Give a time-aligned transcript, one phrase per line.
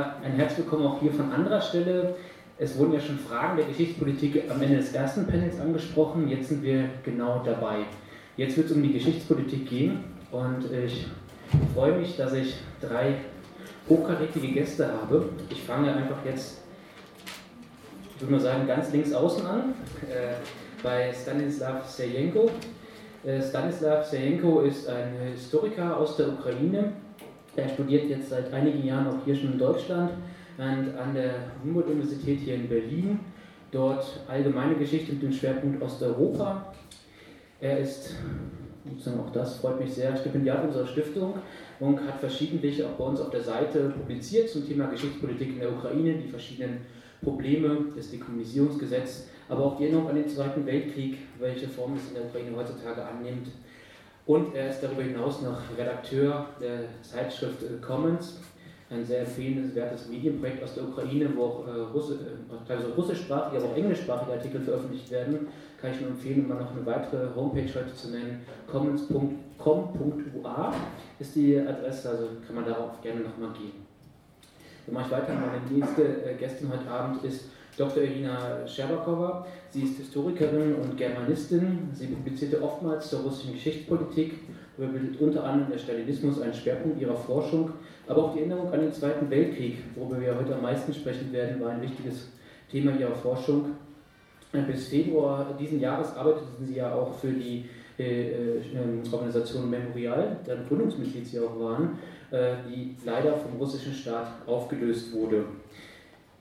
[0.00, 2.14] Ein herzlich willkommen auch hier von anderer Stelle.
[2.56, 6.26] Es wurden ja schon Fragen der Geschichtspolitik am Ende des ersten Panels angesprochen.
[6.26, 7.80] Jetzt sind wir genau dabei.
[8.38, 11.06] Jetzt wird es um die Geschichtspolitik gehen und ich
[11.74, 13.16] freue mich, dass ich drei
[13.90, 15.28] hochkarätige Gäste habe.
[15.50, 16.62] Ich fange einfach jetzt,
[18.14, 19.74] ich würde mal sagen, ganz links außen an,
[20.08, 20.36] äh,
[20.82, 22.50] bei Stanislav Serjenko.
[23.22, 26.92] Äh, Stanislav Serjenko ist ein Historiker aus der Ukraine.
[27.56, 30.12] Er studiert jetzt seit einigen Jahren auch hier schon in Deutschland
[30.56, 33.20] und an der Humboldt-Universität hier in Berlin.
[33.72, 36.72] Dort allgemeine Geschichte mit dem Schwerpunkt Osteuropa.
[37.60, 38.14] Er ist,
[38.88, 41.34] sozusagen auch das freut mich sehr, Stipendiat unserer Stiftung
[41.78, 45.72] und hat verschiedentlich auch bei uns auf der Seite publiziert zum Thema Geschichtspolitik in der
[45.72, 46.78] Ukraine, die verschiedenen
[47.22, 52.14] Probleme des Dekommunisierungsgesetzes, aber auch die Erinnerung an den Zweiten Weltkrieg, welche Form es in
[52.14, 53.48] der Ukraine heutzutage annimmt.
[54.26, 58.38] Und er ist darüber hinaus noch Redakteur der Zeitschrift äh, Commons,
[58.90, 63.72] ein sehr empfehlenswertes Medienprojekt aus der Ukraine, wo auch äh, Russi äh, teilweise russischsprachige, aber
[63.72, 65.48] auch englischsprachige Artikel veröffentlicht werden.
[65.80, 68.44] Kann ich nur empfehlen, mal noch eine weitere Homepage heute zu nennen.
[68.70, 70.74] commons.com.ua
[71.18, 73.90] ist die Adresse, also kann man darauf gerne nochmal gehen.
[74.86, 75.34] Dann mache ich weiter.
[75.34, 77.44] Meine nächste äh, Gästin heute Abend ist
[77.80, 78.02] Dr.
[78.02, 79.46] Irina Scherbakowa.
[79.70, 81.88] Sie ist Historikerin und Germanistin.
[81.94, 84.34] Sie publizierte oftmals zur russischen Geschichtspolitik,
[84.76, 87.70] bildet unter anderem der Stalinismus einen Schwerpunkt ihrer Forschung,
[88.06, 91.58] aber auch die Erinnerung an den Zweiten Weltkrieg, worüber wir heute am meisten sprechen werden,
[91.62, 92.28] war ein wichtiges
[92.70, 93.70] Thema ihrer Forschung.
[94.52, 97.64] Bis Februar diesen Jahres arbeiteten sie ja auch für die
[97.98, 98.62] äh, äh
[99.10, 101.98] Organisation Memorial, deren Gründungsmitglied sie auch waren,
[102.30, 105.44] äh, die leider vom russischen Staat aufgelöst wurde.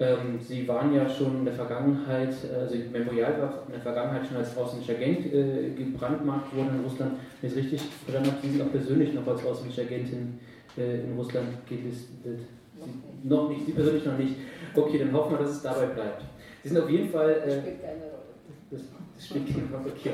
[0.01, 4.37] Ähm, Sie waren ja schon in der Vergangenheit, also Memorial war in der Vergangenheit schon
[4.37, 7.15] als ausländischer Agent äh, gebrandmarkt worden in Russland.
[7.41, 10.39] Wenn ich es richtig verstanden habe, Sie sind auch persönlich noch als ausländische Agentin
[10.77, 12.39] äh, in Russland gelistet.
[12.79, 14.35] Sie, noch nicht, Sie persönlich noch nicht.
[14.73, 16.23] Okay, dann hoffen wir, dass es dabei bleibt.
[16.63, 17.31] Sie sind auf jeden Fall.
[17.31, 18.23] Äh, das spielt keine Rolle.
[18.71, 18.81] Das,
[19.15, 20.11] das spielt keine Rolle, okay.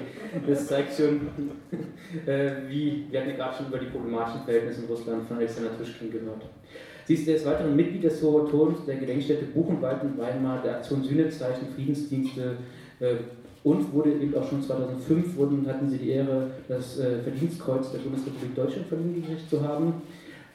[0.47, 1.21] Das zeigt schon,
[2.25, 5.77] äh, wie, wir hatten ja gerade schon über die problematischen Verhältnisse in Russland von Alexander
[5.77, 6.41] Tuschkin gehört.
[7.05, 11.67] Sie ist des Weiteren Mitglied des Hohen der Gedenkstätte Buchenwald in Weimar, der Aktion Sühnezeichen,
[11.75, 12.57] Friedensdienste
[12.99, 13.15] äh,
[13.63, 17.99] und wurde eben auch schon 2005 wurden, hatten sie die Ehre, das äh, Verdienstkreuz der
[17.99, 20.01] Bundesrepublik Deutschland verliehen zu haben.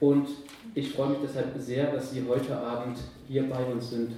[0.01, 0.29] Und
[0.75, 4.13] ich freue mich deshalb sehr, dass Sie heute Abend hier bei uns sind.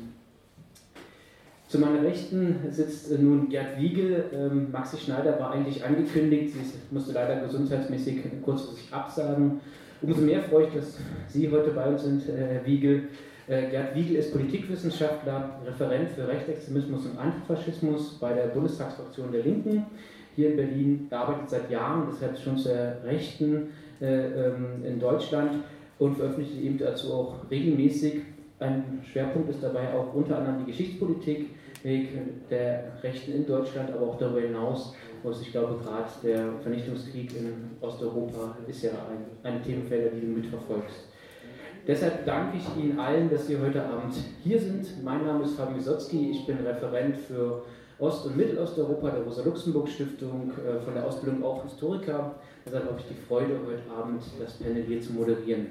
[1.69, 4.27] Zu meiner Rechten sitzt äh, nun Gerd Wiegel.
[4.33, 9.61] Ähm, Maxi Schneider war eigentlich angekündigt, sie musste leider gesundheitsmäßig kurzfristig absagen.
[10.03, 10.99] Umso mehr freue ich, dass
[11.29, 13.05] Sie heute bei uns sind, äh, Herr Wiegel.
[13.47, 19.87] Äh, Gerd Wiegel ist Politikwissenschaftler, Referent für Rechtsextremismus und Antifaschismus bei der Bundestagsfraktion der Linken
[20.35, 21.07] hier in Berlin.
[21.11, 22.75] Er arbeitet seit Jahren, deshalb schon zur
[23.05, 23.69] Rechten
[24.01, 25.63] äh, ähm, in Deutschland
[26.01, 28.23] und veröffentlicht eben dazu auch regelmäßig.
[28.59, 31.51] Ein Schwerpunkt ist dabei auch unter anderem die Geschichtspolitik
[32.49, 37.71] der Rechten in Deutschland, aber auch darüber hinaus muss ich glaube, gerade der Vernichtungskrieg in
[37.81, 41.09] Osteuropa ist ja ein, ein Themenfeld, die du mitverfolgst.
[41.87, 45.03] Deshalb danke ich Ihnen allen, dass Sie heute Abend hier sind.
[45.03, 47.63] Mein Name ist Fabian Wisotzki, ich bin Referent für
[47.99, 52.37] Ost- und Mittelosteuropa der Rosa-Luxemburg-Stiftung, äh, von der Ausbildung auch Historiker.
[52.65, 55.67] Deshalb habe ich die Freude, heute Abend das Panel hier zu moderieren.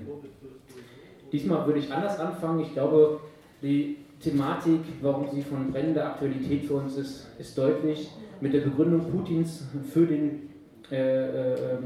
[1.31, 2.59] Diesmal würde ich anders anfangen.
[2.61, 3.19] Ich glaube,
[3.61, 8.09] die Thematik, warum sie von brennender Aktualität für uns ist, ist deutlich
[8.41, 9.63] mit der Begründung Putins
[9.93, 10.49] für den,
[10.91, 11.77] äh, äh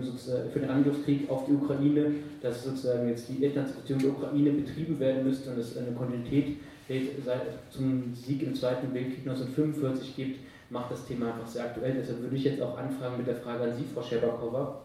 [0.51, 2.11] für den Angriffskrieg auf die Ukraine,
[2.41, 6.57] dass sozusagen jetzt die Entnazifizierung der Ukraine betrieben werden müsste und es eine Kontinuität
[7.71, 10.39] zum Sieg im Zweiten Weltkrieg 1945 gibt,
[10.69, 11.95] macht das Thema einfach sehr aktuell.
[11.99, 14.81] Deshalb würde ich jetzt auch anfangen mit der Frage an Sie, Frau Scherbakova,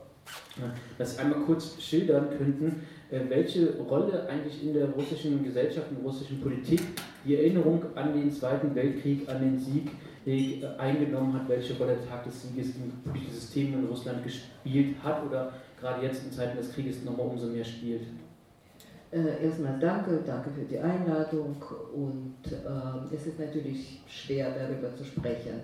[0.98, 6.04] dass Sie einmal kurz schildern könnten, äh, welche Rolle eigentlich in der russischen Gesellschaft und
[6.04, 6.81] russischen Politik
[7.25, 9.91] die Erinnerung an den Zweiten Weltkrieg, an den Sieg
[10.26, 14.97] äh, eingenommen hat, welche Rolle der Tag des Sieges im politischen System in Russland gespielt
[15.03, 18.03] hat oder gerade jetzt in Zeiten des Krieges nochmal umso mehr spielt.
[19.12, 21.56] Äh, erstmal danke, danke für die Einladung
[21.94, 25.62] und äh, es ist natürlich schwer darüber zu sprechen,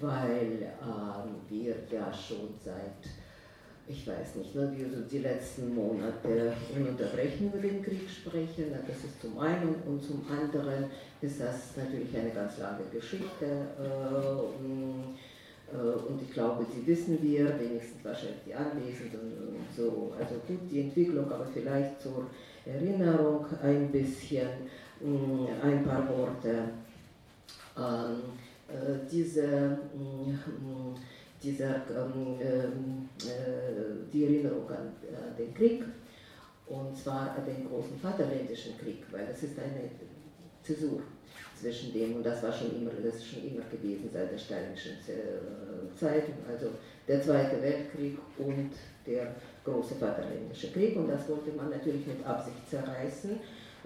[0.00, 3.10] weil äh, wir ja schon seit
[3.88, 8.72] ich weiß nicht, ne, so die letzten Monate ununterbrochen über den Krieg sprechen.
[8.86, 10.86] Das ist zum einen und zum anderen
[11.20, 13.44] ist das natürlich eine ganz lange Geschichte.
[13.44, 14.56] Äh,
[15.72, 20.60] äh, und ich glaube, Sie wissen wir, wenigstens wahrscheinlich die Anwesenden und so, also gut
[20.70, 22.26] die Entwicklung, aber vielleicht zur
[22.64, 24.48] Erinnerung ein bisschen,
[25.62, 26.70] ein paar Worte.
[27.76, 28.22] Ähm,
[28.68, 29.78] äh, diese
[31.46, 35.84] dieser, ähm, ähm, äh, die Erinnerung an, an, den Krieg
[36.66, 39.88] und zwar den großen Vaterländischen Krieg, weil das ist eine
[40.62, 41.00] Zäsur
[41.54, 44.92] zwischen dem, und das war schon immer, das ist schon immer gewesen seit der stalinischen
[45.06, 46.70] äh, Zeit, also
[47.06, 48.72] der Zweite Weltkrieg und
[49.06, 49.34] der
[49.64, 50.96] große Vaterländische Krieg.
[50.96, 53.38] Und das wollte man natürlich mit Absicht zerreißen,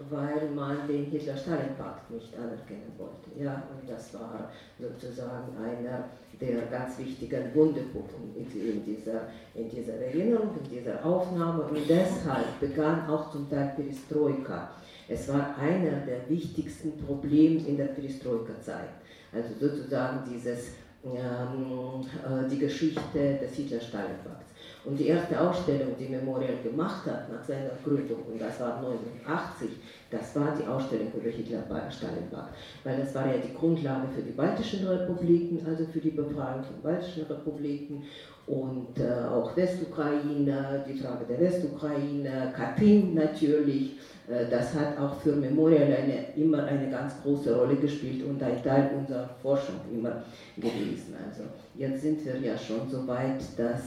[0.09, 3.39] weil man den Hitler-Stalin-Pakt nicht anerkennen wollte.
[3.39, 6.09] Ja, und das war sozusagen einer
[6.41, 11.65] der ganz wichtigen Wundepunkte in dieser, in dieser Erinnerung, in dieser Aufnahme.
[11.65, 14.71] Und deshalb begann auch zum Teil Perestroika
[15.11, 18.91] es war einer der wichtigsten Probleme in der Perestroika-Zeit.
[19.33, 20.69] Also sozusagen dieses,
[21.05, 24.47] ähm, äh, die Geschichte des Hitler-Stalin-Pakts.
[24.85, 29.69] Und die erste Ausstellung, die Memorial gemacht hat nach seiner Gründung, und das war 1989,
[30.11, 32.55] das war die Ausstellung über Hitler-Stalin-Pakt,
[32.85, 36.83] weil das war ja die Grundlage für die baltischen Republiken, also für die Befreiung von
[36.83, 38.03] baltischen Republiken
[38.47, 43.93] und äh, auch Westukraine, die Frage der Westukraine, Katyn natürlich,
[44.29, 48.61] äh, das hat auch für Memorial eine, immer eine ganz große Rolle gespielt und ein
[48.65, 50.25] Teil unserer Forschung immer
[50.57, 51.15] gewesen.
[51.25, 51.45] Also
[51.77, 53.83] jetzt sind wir ja schon so weit, dass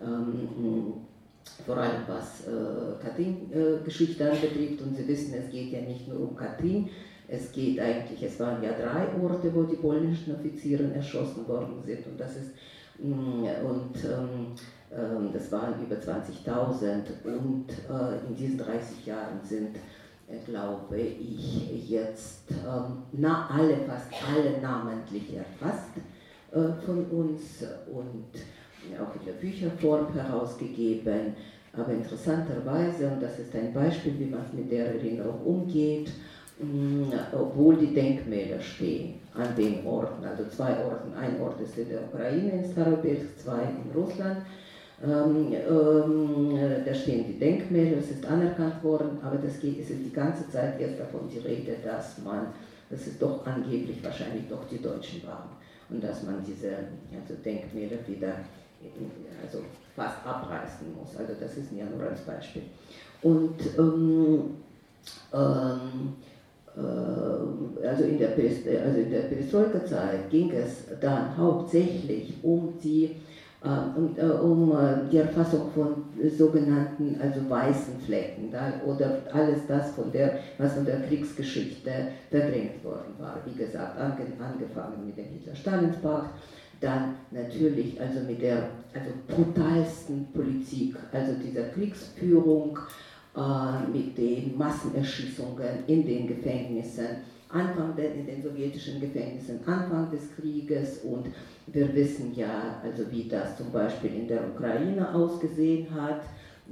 [0.00, 1.03] ähm,
[1.66, 4.82] vor allem was äh, Katyn-Geschichte äh, anbetrifft.
[4.82, 6.88] Und Sie wissen, es geht ja nicht nur um Katyn,
[7.28, 12.06] es geht eigentlich, es waren ja drei Orte, wo die polnischen Offiziere erschossen worden sind.
[12.06, 12.50] Und das ist
[12.98, 14.54] mm, und ähm,
[14.92, 19.76] ähm, das waren über 20.000 und äh, in diesen 30 Jahren sind,
[20.28, 25.96] äh, glaube ich, jetzt ähm, na, alle, fast alle namentlich erfasst
[26.52, 27.64] äh, von uns.
[27.90, 28.40] Und
[28.98, 31.34] auch in der Bücherform herausgegeben.
[31.76, 36.10] Aber interessanterweise, und das ist ein Beispiel, wie man mit der Erinnerung umgeht,
[36.60, 41.88] mm, obwohl die Denkmäler stehen an den Orten, also zwei Orten, ein Ort ist in
[41.88, 44.38] der Ukraine, in Starobilsk, zwei in Russland,
[45.02, 50.04] ähm, ähm, da stehen die Denkmäler, es ist anerkannt worden, aber das geht, es ist
[50.04, 52.46] die ganze Zeit erst davon die Rede, dass man,
[52.88, 55.50] dass es doch angeblich wahrscheinlich doch die Deutschen waren.
[55.90, 58.36] Und dass man diese also Denkmäler wieder
[59.42, 59.64] also
[59.94, 61.16] fast abreißen muss.
[61.16, 62.62] Also das ist ja nur Beispiel.
[63.22, 64.56] Und ähm,
[65.32, 66.14] ähm,
[66.76, 73.16] äh, also in der, also der Perestroika-Zeit ging es dann hauptsächlich um die
[73.64, 74.76] äh, um, äh, um
[75.10, 76.04] die Erfassung von
[76.36, 81.90] sogenannten also weißen Flecken da, oder alles das, von der, was von der Kriegsgeschichte
[82.30, 83.38] verdrängt worden war.
[83.46, 86.30] Wie gesagt, ange, angefangen mit dem Hitler-Stalin-Pakt,
[86.80, 92.78] dann natürlich also mit der also brutalsten Politik, also dieser Kriegsführung,
[93.36, 97.06] äh, mit den Massenerschießungen in den Gefängnissen,
[97.48, 100.98] Anfang der, in den sowjetischen Gefängnissen, Anfang des Krieges.
[100.98, 101.26] Und
[101.66, 106.22] wir wissen ja, also wie das zum Beispiel in der Ukraine ausgesehen hat,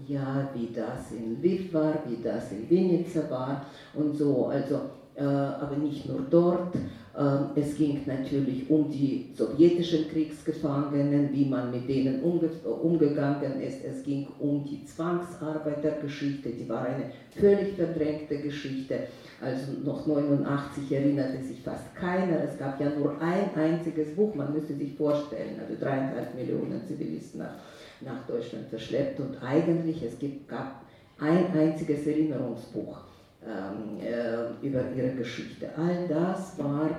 [0.07, 4.81] ja, wie das in Lviv war, wie das in Vinica war und so, also,
[5.15, 6.75] äh, aber nicht nur dort.
[7.15, 13.85] Äh, es ging natürlich um die sowjetischen Kriegsgefangenen, wie man mit denen umge umgegangen ist.
[13.85, 19.01] Es ging um die Zwangsarbeitergeschichte, die war eine völlig verdrängte Geschichte.
[19.41, 22.45] Also noch 89 erinnerte sich fast keiner.
[22.45, 27.41] Es gab ja nur ein einziges Buch, man müsste sich vorstellen, also dreieinhalb Millionen Zivilisten
[27.41, 27.57] nach,
[28.01, 30.83] nach Deutschland verschleppt und eigentlich es gibt, gab
[31.19, 33.12] ein einziges Erinnerungsbuch ähm,
[34.63, 35.69] über ihre Geschichte.
[35.77, 36.91] All das war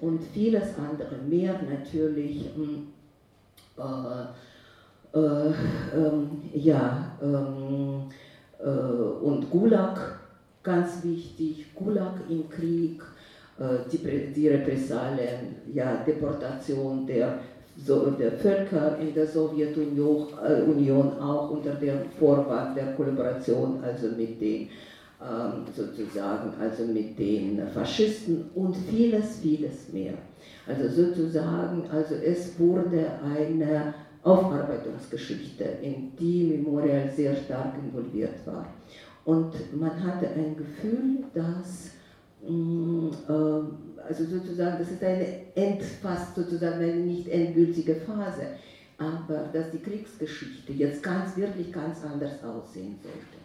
[0.00, 2.46] und vieles andere mehr natürlich.
[2.56, 2.86] Ähm,
[3.78, 4.24] äh,
[5.12, 5.18] äh,
[5.96, 8.04] ähm, ja, ähm,
[8.60, 10.20] äh, und Gulag
[10.62, 13.02] ganz wichtig, Gulag im Krieg,
[13.58, 17.40] äh, die, die Repressalien, ja, Deportation der,
[17.84, 24.08] so, der Völker in der Sowjetunion äh, Union auch unter dem Vorwand der Kollaboration, also
[24.08, 24.68] mit den ähm,
[25.76, 30.14] sozusagen, also mit den Faschisten und vieles, vieles mehr.
[30.66, 38.66] Also sozusagen, also es wurde eine Aufarbeitungsgeschichte, in die Memorial sehr stark involviert war.
[39.24, 41.90] Und man hatte ein Gefühl, dass
[42.48, 48.46] mm, äh, also sozusagen, das ist eine end, fast sozusagen eine nicht endgültige Phase,
[48.98, 53.39] aber dass die Kriegsgeschichte jetzt ganz wirklich ganz anders aussehen sollte.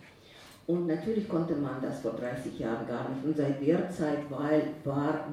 [0.67, 3.23] Und natürlich konnte man das vor 30 Jahren gar nicht.
[3.23, 5.31] Und seit der Zeit weil, war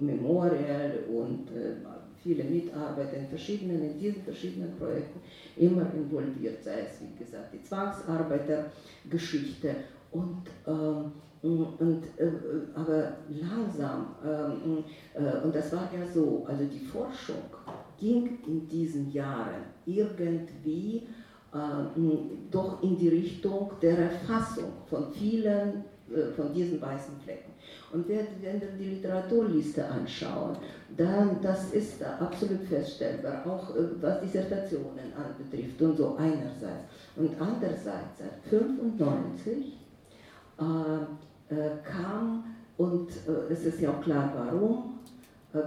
[0.00, 1.76] Memorial und äh,
[2.22, 5.20] viele Mitarbeiter in verschiedenen, in diesen verschiedenen Projekten
[5.56, 9.74] immer involviert, sei es wie gesagt die Zwangsarbeitergeschichte
[10.10, 11.12] und ähm,
[11.44, 12.30] und, äh,
[12.74, 17.36] aber langsam, ähm, äh, und das war ja so, also die Forschung
[17.98, 21.06] ging in diesen Jahren irgendwie
[22.50, 25.84] doch in die Richtung der Erfassung von vielen
[26.36, 27.52] von diesen weißen Flecken.
[27.92, 28.26] Und wenn
[28.60, 30.56] wir die Literaturliste anschauen,
[30.96, 36.84] dann das ist absolut feststellbar, auch was Dissertationen anbetrifft und so einerseits.
[37.16, 39.78] Und andererseits, seit 1995
[40.58, 42.44] äh, äh, kam,
[42.76, 44.93] und äh, es ist ja auch klar warum, äh,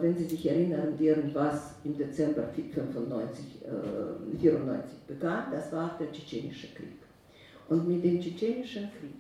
[0.01, 0.93] wenn Sie sich erinnern,
[1.33, 3.45] was im Dezember 1994
[4.39, 6.97] 94 begann, das war der Tschetschenische Krieg.
[7.69, 9.15] Und mit dem Tschetschenischen Krieg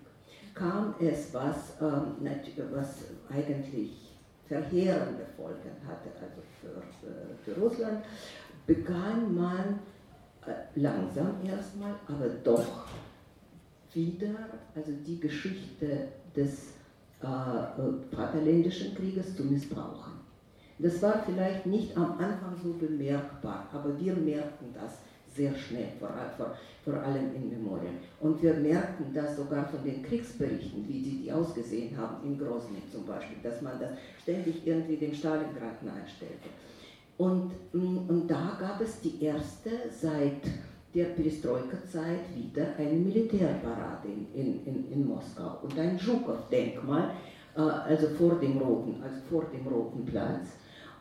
[0.53, 2.15] kam es, was, ähm,
[2.73, 2.95] was
[3.29, 4.13] eigentlich
[4.47, 8.03] verheerende Folgen hatte, also für, für Russland,
[8.65, 9.79] begann man
[10.75, 12.87] langsam erstmal, aber doch
[13.93, 14.35] wieder,
[14.75, 16.73] also die Geschichte des
[17.21, 20.16] äh, Vaterländischen Krieges zu missbrauchen.
[20.79, 24.99] Das war vielleicht nicht am Anfang so bemerkbar, aber wir merkten das
[25.35, 27.97] sehr schnell, vor, vor, vor allem in Memorien.
[28.19, 32.81] Und wir merkten das sogar von den Kriegsberichten, wie die, die ausgesehen haben, in Grozny
[32.91, 33.91] zum Beispiel, dass man das
[34.21, 36.49] ständig irgendwie den Stalingrad einstellte.
[37.17, 40.43] Und, mm, und da gab es die erste seit
[40.93, 47.11] der Perestroika-Zeit wieder eine Militärparade in, in, in, Moskau und ein Zhukov-Denkmal,
[47.55, 50.57] äh, also vor dem Roten, also vor dem Roten Platz.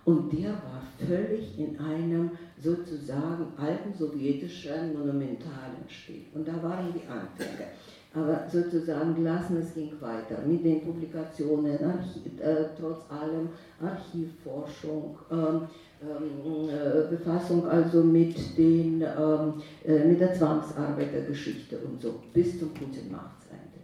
[0.06, 2.30] Und der war völlig in einem
[2.62, 6.22] sozusagen alten sowjetischen monumentalen Stil.
[6.32, 7.70] Und da waren die Anfänge.
[8.14, 13.48] Aber sozusagen gelassen, es ging weiter mit den Publikationen, Archiv, äh, trotz allem
[13.82, 15.62] Archivforschung, ähm,
[16.00, 22.68] ähm, äh, Befassung also mit, den, ähm, äh, mit der Zwangsarbeitergeschichte und so bis zum
[22.68, 23.82] Putin-Machtseintritt.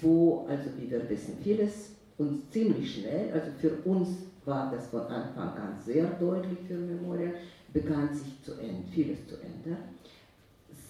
[0.00, 4.08] Wo, also wie wir wissen, vieles uns ziemlich schnell, also für uns
[4.46, 7.30] war das von Anfang an sehr deutlich für Memoria,
[7.72, 9.82] begann sich zu ändern, vieles zu ändern.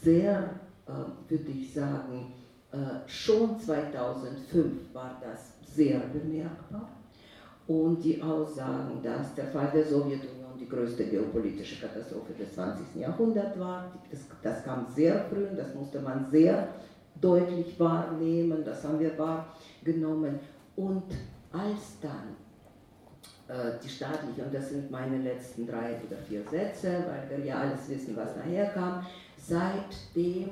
[0.03, 0.51] Sehr,
[0.87, 2.33] äh, würde ich sagen,
[2.73, 6.89] äh, schon 2005 war das sehr bemerkbar
[7.67, 13.01] und die Aussagen, dass der Fall der Sowjetunion die größte geopolitische Katastrophe des 20.
[13.01, 16.69] Jahrhunderts war, das, das kam sehr früh, das musste man sehr
[17.21, 20.39] deutlich wahrnehmen, das haben wir wahrgenommen.
[20.77, 21.05] Und
[21.53, 22.37] als dann
[23.85, 27.89] die staatliche, und das sind meine letzten drei oder vier Sätze, weil wir ja alles
[27.89, 30.49] wissen, was nachher kam, seitdem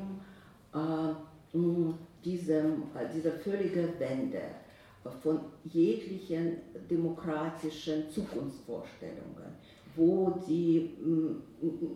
[0.72, 1.58] äh,
[2.24, 4.42] diesem, äh, dieser völlige Wende
[5.22, 6.56] von jeglichen
[6.90, 9.52] demokratischen Zukunftsvorstellungen,
[9.96, 10.96] wo die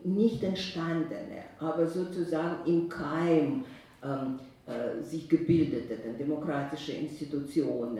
[0.05, 3.64] nicht entstandene, aber sozusagen im Keim
[4.05, 7.99] ähm, äh, sich gebildeten demokratische Institutionen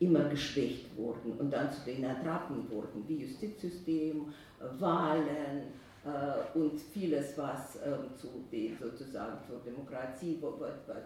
[0.00, 4.32] immer geschwächt wurden und dann zu den Attrappen wurden, wie Justizsystem,
[4.78, 10.54] Wahlen, äh, und vieles, was ähm, zu den sozusagen zur Demokratie, wo,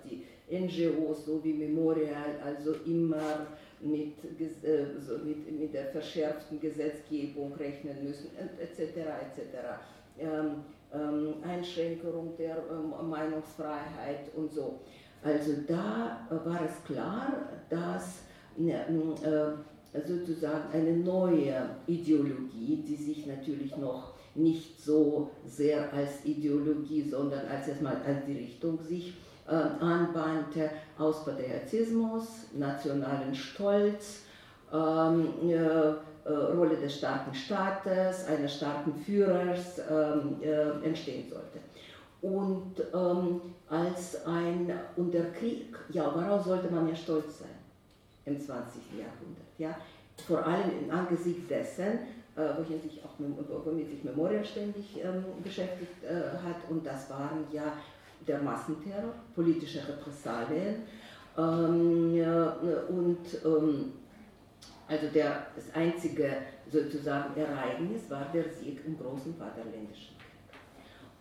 [0.04, 3.48] die NGOs so wie Memorial also immer
[3.80, 4.14] mit,
[4.62, 8.80] äh, so mit, mit der verschärften Gesetzgebung rechnen müssen, etc.
[8.80, 9.40] etc.
[10.16, 10.62] Ähm,
[10.94, 14.78] ähm, Einschränkung der ähm, Meinungsfreiheit und so.
[15.24, 17.32] Also da war es klar,
[17.68, 18.33] dass äh,
[20.06, 27.68] sozusagen eine neue Ideologie, die sich natürlich noch nicht so sehr als Ideologie, sondern als
[27.68, 29.14] erstmal als die Richtung sich
[29.46, 34.22] äh, anbahnte, aus Patriotizmus, nationalen Stolz,
[34.72, 41.60] ähm, äh, äh, Rolle des starken Staates, eines starken Führers ähm, äh, entstehen sollte.
[42.22, 47.53] Und ähm, als ein, und der Krieg, ja, woraus sollte man ja stolz sein
[48.26, 48.82] im 20.
[48.98, 49.46] Jahrhundert?
[49.58, 49.76] Ja?
[50.26, 51.98] Vor allem angesichts dessen,
[52.36, 53.14] äh, wohin sich auch,
[53.64, 56.68] womit sich Memoria ständig ähm, beschäftigt äh, hat.
[56.70, 57.72] Und das waren ja
[58.26, 60.82] der Massenterror, politische Repressalien
[61.36, 62.56] ähm, ja,
[62.88, 63.92] und ähm,
[64.86, 66.36] also der, das einzige
[66.70, 70.13] sozusagen Ereignis war der Sieg im großen Vaterländischen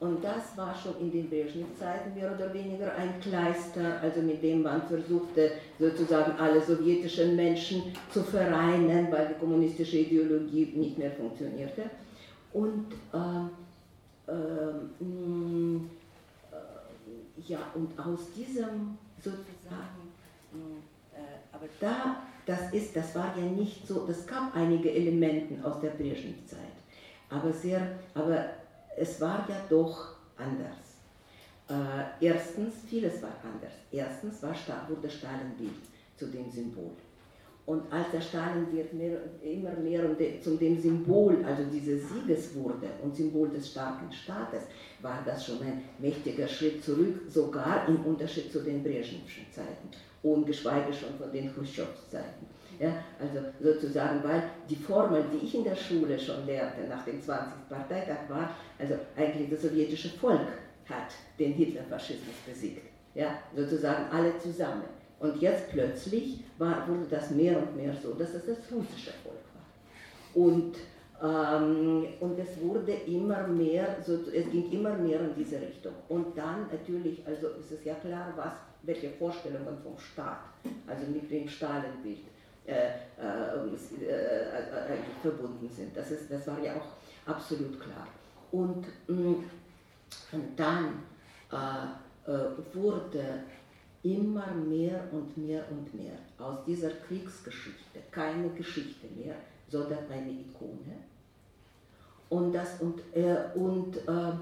[0.03, 4.61] und das war schon in den Brezhnev-Zeiten mehr oder weniger ein Kleister, also mit dem
[4.63, 11.83] man versuchte, sozusagen alle sowjetischen Menschen zu vereinen, weil die kommunistische Ideologie nicht mehr funktionierte.
[12.51, 14.73] Und, äh, äh,
[17.47, 20.11] ja, und aus diesem sozusagen,
[21.13, 21.17] äh,
[21.53, 25.91] aber da, das ist, das war ja nicht so, das gab einige Elemente aus der
[25.91, 26.59] Brezhnev-Zeit,
[27.29, 28.49] aber sehr, aber
[28.97, 30.93] es war ja doch anders.
[31.69, 33.73] Äh, erstens, vieles war anders.
[33.91, 34.55] Erstens war,
[34.89, 35.71] wurde Stalin Bild
[36.17, 36.91] zu dem Symbol.
[37.65, 40.03] Und als der Stalin wird mehr, immer mehr
[40.41, 44.63] zu dem Symbol, also dieses Sieges wurde und Symbol des starken Staates,
[45.01, 49.87] war das schon ein mächtiger Schritt zurück, sogar im Unterschied zu den Brezhnevschen Zeiten
[50.23, 52.45] und geschweige schon von den Khrushchev-Zeiten.
[52.79, 57.21] Ja, also sozusagen, weil die Formel, die ich in der Schule schon lernte nach dem
[57.21, 57.69] 20.
[57.69, 58.49] Parteitag war,
[58.79, 60.47] also eigentlich das sowjetische Volk
[60.89, 62.87] hat den Hitlerfaschismus besiegt.
[63.15, 64.83] Ja, sozusagen alle zusammen.
[65.19, 69.37] Und jetzt plötzlich war, wurde das mehr und mehr so, dass es das russische Volk
[69.53, 70.43] war.
[70.43, 70.75] Und,
[71.21, 75.93] ähm, und es wurde immer mehr, so, es ging immer mehr in diese Richtung.
[76.09, 80.39] Und dann natürlich, also ist es ja klar, was, welche Vorstellungen vom Staat,
[80.87, 82.32] also mit dem Stalinbild, äh,
[84.89, 85.95] eigentlich verbunden sind.
[85.95, 88.07] Das, ist, das war ja auch absolut klar.
[88.51, 89.43] Und, mm,
[90.31, 91.03] und dann
[91.51, 93.43] äh, äh, wurde
[94.03, 99.35] immer mehr und mehr und mehr aus dieser Kriegsgeschichte keine Geschichte mehr,
[99.69, 100.97] sondern eine Ikone.
[102.29, 104.33] Und, das, und, äh, und äh,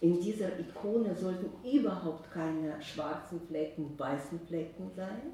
[0.00, 5.32] in dieser Ikone sollten überhaupt keine schwarzen Flecken, weißen Flecken sein.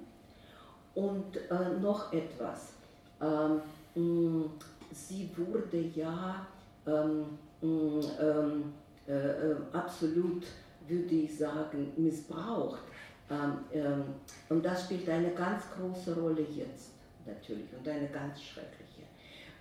[0.96, 2.72] Und äh, noch etwas,
[3.20, 4.50] ähm,
[4.92, 6.44] sie wurde ja
[6.86, 8.06] ähm, mh,
[9.08, 10.44] äh, äh, absolut,
[10.88, 12.80] würde ich sagen, missbraucht
[13.30, 14.04] ähm, ähm,
[14.48, 16.92] und das spielt eine ganz große Rolle jetzt
[17.26, 19.02] natürlich und eine ganz schreckliche.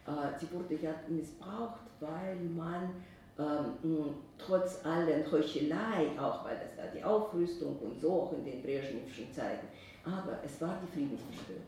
[0.05, 2.91] Äh, sie wurde ja missbraucht, weil man
[3.37, 8.61] ähm, trotz allen Heuchelei, auch weil das war die Aufrüstung und so auch in den
[8.61, 9.67] Brezhnevschen Zeiten,
[10.05, 11.63] aber es war die Friedensbeschwörung.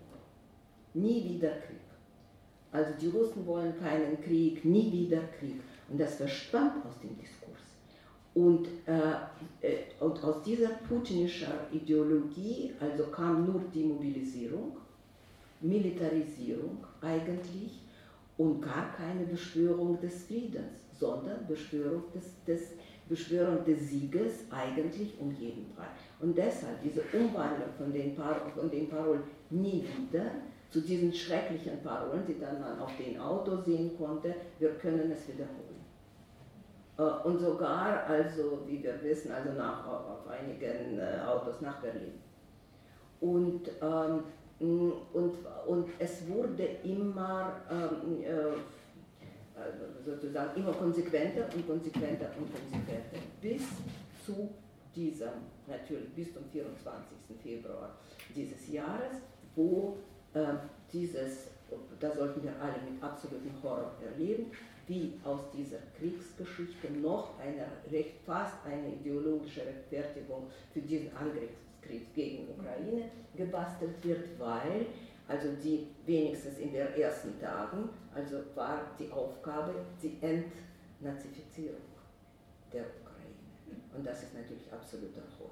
[0.94, 1.78] Nie wieder Krieg.
[2.72, 5.62] Also die Russen wollen keinen Krieg, nie wieder Krieg.
[5.90, 7.58] Und das verschwand aus dem Diskurs.
[8.34, 14.78] Und, äh, äh, und aus dieser putinischen Ideologie also kam nur die Mobilisierung,
[15.62, 17.82] Militarisierung eigentlich
[18.38, 22.74] und gar keine Beschwörung des Friedens, sondern Beschwörung des, des,
[23.10, 25.88] Beschwörung des Sieges eigentlich um jeden Preis.
[26.20, 30.32] Und deshalb diese Umwandlung von den, Par von den Parolen nie wieder
[30.70, 35.28] zu diesen schrecklichen Parolen, die dann man auf den Autos sehen konnte, wir können es
[35.28, 35.78] wiederholen.
[36.98, 42.14] Äh, und sogar, also wie wir wissen, also nach, auf einigen äh, Autos nach Berlin.
[43.22, 44.24] Und, ähm,
[45.14, 45.34] und,
[45.68, 48.58] und es wurde immer ähm, äh,
[50.06, 53.64] sozusagen immer konsequenter und konsequenter und konsequenter bis
[54.26, 54.50] zu
[54.96, 55.30] diesem,
[55.68, 57.08] natürlich bis zum 24.
[57.42, 57.98] Februar
[58.36, 59.22] dieses Jahres,
[59.56, 59.98] wo
[60.34, 60.40] äh,
[60.92, 61.48] dieses,
[62.00, 64.52] da sollten wir alle mit absolutem Horror erleben,
[64.88, 72.48] wie aus dieser Kriegsgeschichte noch eine recht, fast eine ideologische Rechtfertigung für diesen Angriffskrieg gegen
[72.50, 74.86] Ukraine gebastelt wird, weil
[75.28, 81.82] also die wenigstens in den ersten Tagen, also war die Aufgabe die Entnazifizierung
[82.72, 83.82] der Ukraine.
[83.96, 85.52] Und das ist natürlich absoluter Horror.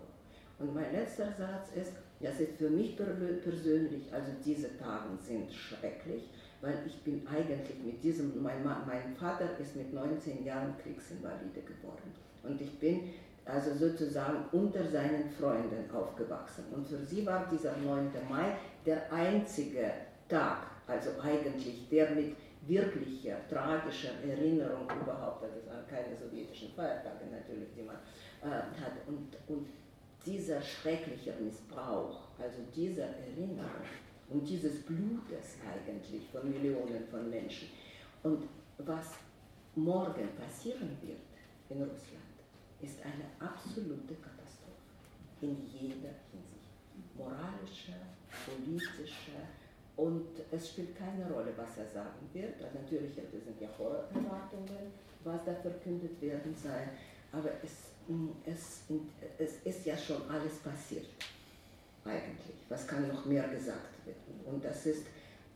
[0.59, 6.29] Und mein letzter Satz ist, das ist für mich persönlich, also diese Tage sind schrecklich,
[6.61, 12.13] weil ich bin eigentlich mit diesem, mein, mein Vater ist mit 19 Jahren Kriegsinvalide geworden
[12.43, 13.11] und ich bin
[13.45, 16.65] also sozusagen unter seinen Freunden aufgewachsen.
[16.73, 18.09] Und für sie war dieser 9.
[18.27, 19.91] Mai der einzige
[20.27, 22.35] Tag, also eigentlich der mit
[22.67, 27.97] wirklicher, tragischer Erinnerung überhaupt, also es waren keine sowjetischen Feiertage natürlich, die man
[28.41, 28.93] äh, hat.
[29.07, 29.67] Und, und
[30.25, 33.85] dieser schreckliche Missbrauch, also dieser Erinnerung,
[34.29, 37.69] und dieses Blutes eigentlich von Millionen von Menschen.
[38.23, 38.47] Und
[38.79, 39.13] was
[39.75, 41.19] morgen passieren wird
[41.69, 42.23] in Russland,
[42.81, 44.75] ist eine absolute Katastrophe
[45.41, 46.73] in jeder Hinsicht.
[47.15, 47.93] Moralische,
[48.45, 49.31] politische
[49.95, 52.61] und es spielt keine Rolle, was er sagen wird.
[52.61, 54.91] Also natürlich, das sind ja Horrorerwartungen,
[55.23, 56.89] was da verkündet werden soll,
[57.31, 57.91] aber es,
[58.45, 58.81] es,
[59.37, 61.07] es ist ja schon alles passiert
[62.03, 62.55] eigentlich.
[62.69, 64.45] Was kann noch mehr gesagt werden?
[64.45, 65.05] Und das ist,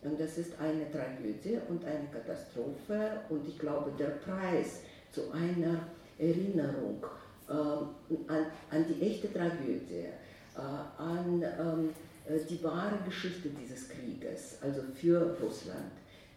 [0.02, 5.88] und das ist eine Tragödie und eine Katastrophe und ich glaube, der Preis zu einer
[6.18, 7.04] Erinnerung
[7.48, 10.08] äh, an, an, die echte Tragödie,
[10.56, 10.62] äh,
[10.98, 11.90] an ähm,
[12.30, 15.94] die wahre Geschichte dieses Krieges, also für Russland,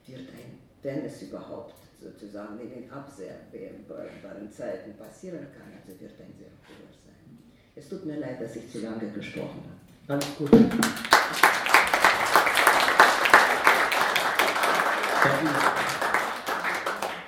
[0.06, 6.32] wird ein, wenn es überhaupt sozusagen in den absehbaren Zeiten passieren kann, also wird ein
[6.38, 7.38] sehr früher sein.
[7.76, 10.14] Es tut mir leid, dass ich zu lange gesprochen habe.
[10.14, 10.50] Alles gut.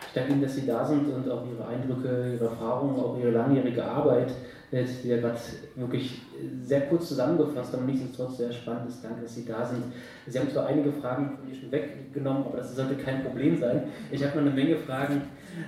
[0.07, 3.31] Ich danke Ihnen, dass Sie da sind und auch Ihre Eindrücke, Ihre Erfahrungen, auch Ihre
[3.31, 4.33] langjährige Arbeit,
[4.72, 5.38] die ja gerade
[5.77, 6.22] wirklich
[6.64, 9.05] sehr kurz zusammengefasst, aber nichtsdestotrotz sehr spannend ist.
[9.05, 9.85] Danke, dass Sie da sind.
[10.27, 13.85] Sie haben zwar einige Fragen von mir schon weggenommen, aber das sollte kein Problem sein.
[14.11, 15.23] Ich habe noch eine Menge Fragen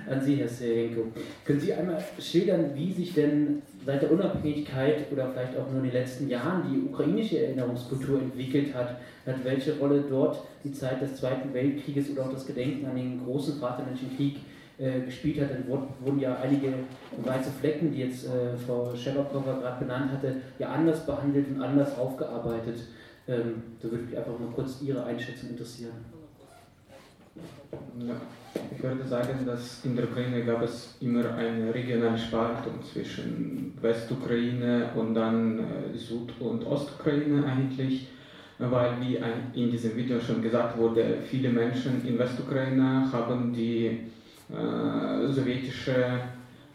[0.09, 1.07] an Sie, Herr Serenko.
[1.45, 5.85] Können Sie einmal schildern, wie sich denn seit der Unabhängigkeit oder vielleicht auch nur in
[5.85, 8.97] den letzten Jahren die ukrainische Erinnerungskultur entwickelt hat?
[9.27, 13.23] hat welche Rolle dort die Zeit des Zweiten Weltkrieges oder auch das Gedenken an den
[13.23, 14.37] großen Vaterländischen Krieg
[14.77, 16.73] äh, gespielt hat, dann wurden ja einige
[17.23, 21.97] weiße Flecken, die jetzt äh, Frau Scherbakova gerade benannt hatte, ja anders behandelt und anders
[21.97, 22.75] aufgearbeitet.
[23.27, 25.93] Ähm, da würde mich einfach mal kurz Ihre Einschätzung interessieren.
[28.75, 34.91] Ich würde sagen, dass in der Ukraine gab es immer eine regionale Spaltung zwischen Westukraine
[34.95, 38.07] und dann äh, Süd- und Ostukraine eigentlich
[38.59, 39.19] weil wie
[39.59, 43.99] in diesem Video schon gesagt wurde, viele Menschen in Westukraine haben die
[44.49, 46.19] sowjetische,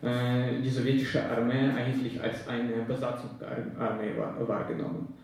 [0.02, 4.12] äh, die sowjetische Armee eigentlich als eine Besatzungsarmee
[4.46, 5.14] wahrgenommen.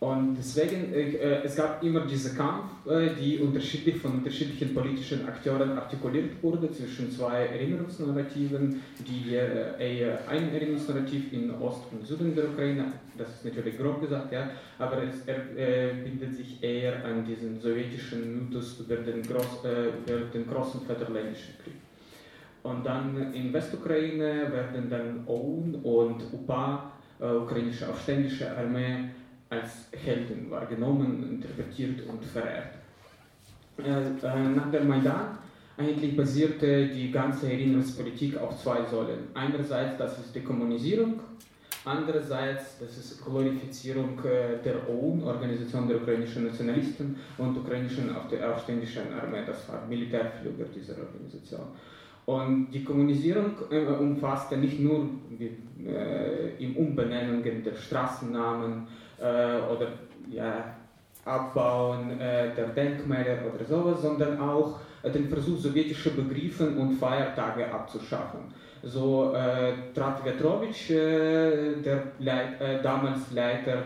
[0.00, 5.72] Und deswegen, äh, es gab immer diesen Kampf, äh, die unterschiedlich von unterschiedlichen politischen Akteuren
[5.72, 12.44] artikuliert wurde zwischen zwei Erinnerungsnarrativen, die äh, eher ein Erinnerungsnarrativ in Ost und Süden der
[12.44, 17.60] Ukraine, das ist natürlich grob gesagt, ja, aber es äh, bindet sich eher an diesen
[17.60, 21.74] sowjetischen Mythos über den, Groß, äh, über den großen Vaterländischen Krieg.
[22.62, 29.10] Und dann in Westukraine werden dann OUN und UPA, äh, ukrainische aufständische Armee,
[29.50, 32.74] als Helden wahrgenommen, interpretiert und verehrt.
[33.78, 35.38] Äh, nach der Maidan
[35.76, 39.28] eigentlich basierte die ganze Erinnerungspolitik auf zwei Säulen.
[39.34, 41.20] Einerseits, das ist die Kommunisierung,
[41.84, 49.44] andererseits, das ist Glorifizierung äh, der OUN, Organisation der ukrainischen Nationalisten und ukrainischen aufständischen Armee,
[49.46, 51.68] das war Militärflüger dieser Organisation.
[52.26, 55.56] Und die Kommunisierung äh, umfasste nicht nur die,
[55.86, 58.86] äh, im Umbenennen der Straßennamen,
[59.20, 59.88] äh, oder
[60.30, 60.76] ja,
[61.24, 67.70] Abbauen äh, der Denkmäler oder sowas, sondern auch äh, den Versuch, sowjetische Begriffe und Feiertage
[67.72, 68.40] abzuschaffen.
[68.82, 73.82] So äh, trat Vetrovic, äh, der Leit, äh, damals Leiter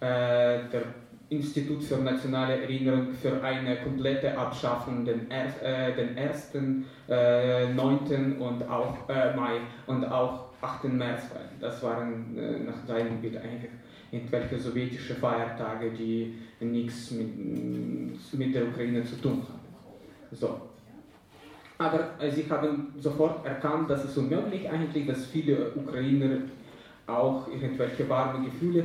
[0.00, 0.82] der
[1.30, 6.52] Institut für nationale Erinnerung für eine komplette Abschaffung den, er, äh, den 1.,
[7.08, 8.36] äh, 9.
[8.38, 10.84] und auch äh, Mai und auch 8.
[10.84, 11.22] März.
[11.60, 13.70] Das waren äh, nach seinem Bild eigentlich
[14.14, 17.28] irgendwelche sowjetische Feiertage, die nichts mit,
[18.32, 19.60] mit der Ukraine zu tun haben.
[20.32, 20.60] So.
[21.78, 26.38] Aber äh, sie haben sofort erkannt, dass es unmöglich eigentlich, dass viele Ukrainer
[27.06, 28.84] auch irgendwelche warme Gefühle äh,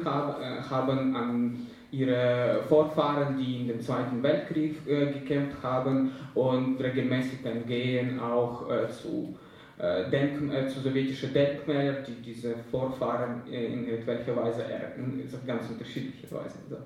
[0.69, 7.65] haben an ihre Vorfahren, die in dem Zweiten Weltkrieg äh, gekämpft haben und regelmäßig dann
[7.65, 8.65] gehen auch
[9.01, 9.35] zu
[9.79, 15.47] äh, Denk, äh, zu sowjetischen Denkmälern, die diese Vorfahren äh, in irgendwelcher Weise ehren, auf
[15.47, 16.57] ganz unterschiedliche Weise.
[16.69, 16.77] So.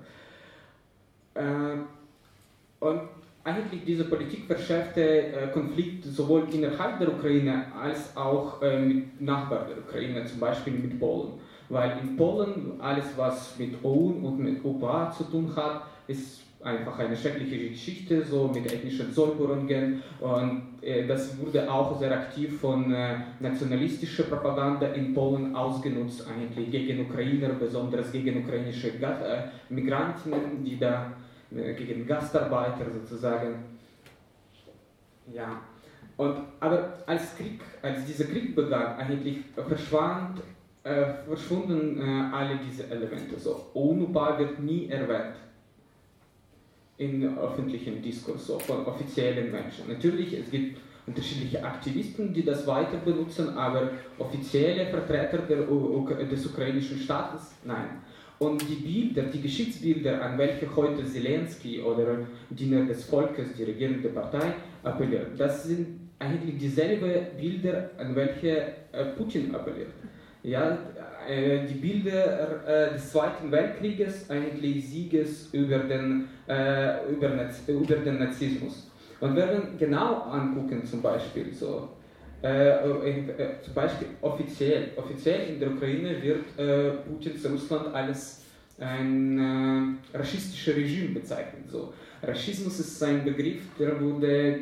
[2.86, 3.00] und
[3.42, 10.24] eigentlich dieser Politik verschärfte Konflikt sowohl innerhalb der Ukraine als auch mit Nachbarn der Ukraine,
[10.26, 11.32] zum Beispiel mit Polen.
[11.68, 16.98] Weil in Polen alles, was mit OUN und mit UPA zu tun hat, ist einfach
[16.98, 20.02] eine schreckliche Geschichte, so mit ethnischen Säuberungen.
[20.20, 26.70] Und äh, das wurde auch sehr aktiv von äh, nationalistischer Propaganda in Polen ausgenutzt, eigentlich
[26.70, 31.12] gegen Ukrainer, besonders gegen ukrainische Gas äh, Migranten, die da
[31.54, 33.56] äh, gegen Gastarbeiter sozusagen.
[35.32, 35.60] Ja.
[36.16, 40.40] Und, aber als, Krieg, als dieser Krieg begann, eigentlich verschwand,
[40.84, 43.38] äh, verschwunden äh, alle diese Elemente.
[43.38, 45.34] So, UNUPA wird nie erwähnt
[46.98, 49.88] in öffentlichen Diskurs, so von offiziellen Menschen.
[49.88, 57.54] Natürlich, es gibt unterschiedliche Aktivisten, die das weiter benutzen, aber offizielle Vertreter des ukrainischen Staates,
[57.64, 58.02] nein.
[58.38, 62.18] Und die Bilder, die Geschichtsbilder, an welche heute Zelensky oder
[62.50, 69.04] Diener des Volkes, die regierende Partei, appelliert, das sind eigentlich dieselben Bilder, an welche äh,
[69.16, 69.92] Putin appelliert.
[70.42, 70.78] Ja,
[71.66, 77.30] die Bilder äh, des Zweiten Weltkrieges, eigentlich Sieges über den, äh, über,
[77.68, 78.90] über den Nazismus.
[79.20, 81.88] Und wir werden genau angucken, zum Beispiel so,
[82.42, 86.44] zum Beispiel offiziell, offiziell in der Ukraine wird
[87.06, 88.42] Putins Russland als
[88.78, 91.70] ein rassistisches Regime bezeichnet.
[91.70, 91.94] So.
[92.22, 94.58] Rassismus ist ein Begriff, der wurde,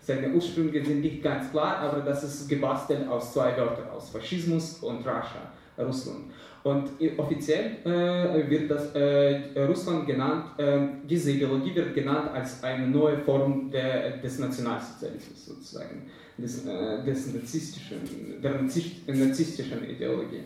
[0.00, 4.78] seine Ursprünge sind nicht ganz klar, aber das ist gebastelt aus zwei Wörtern, aus Faschismus
[4.78, 5.50] und Rascha.
[5.84, 6.24] Russland.
[6.62, 12.86] Und offiziell äh, wird das äh, Russland genannt, äh, diese Ideologie wird genannt als eine
[12.86, 16.02] neue Form der, des Nationalsozialismus sozusagen,
[16.36, 20.42] des, äh, des narzisstischen, der narzisstischen Ideologie.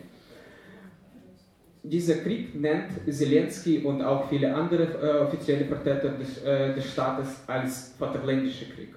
[1.82, 7.42] dieser Krieg nennt Zelensky und auch viele andere äh, offizielle Vertreter des, äh, des Staates
[7.46, 8.94] als Vaterländischer Krieg.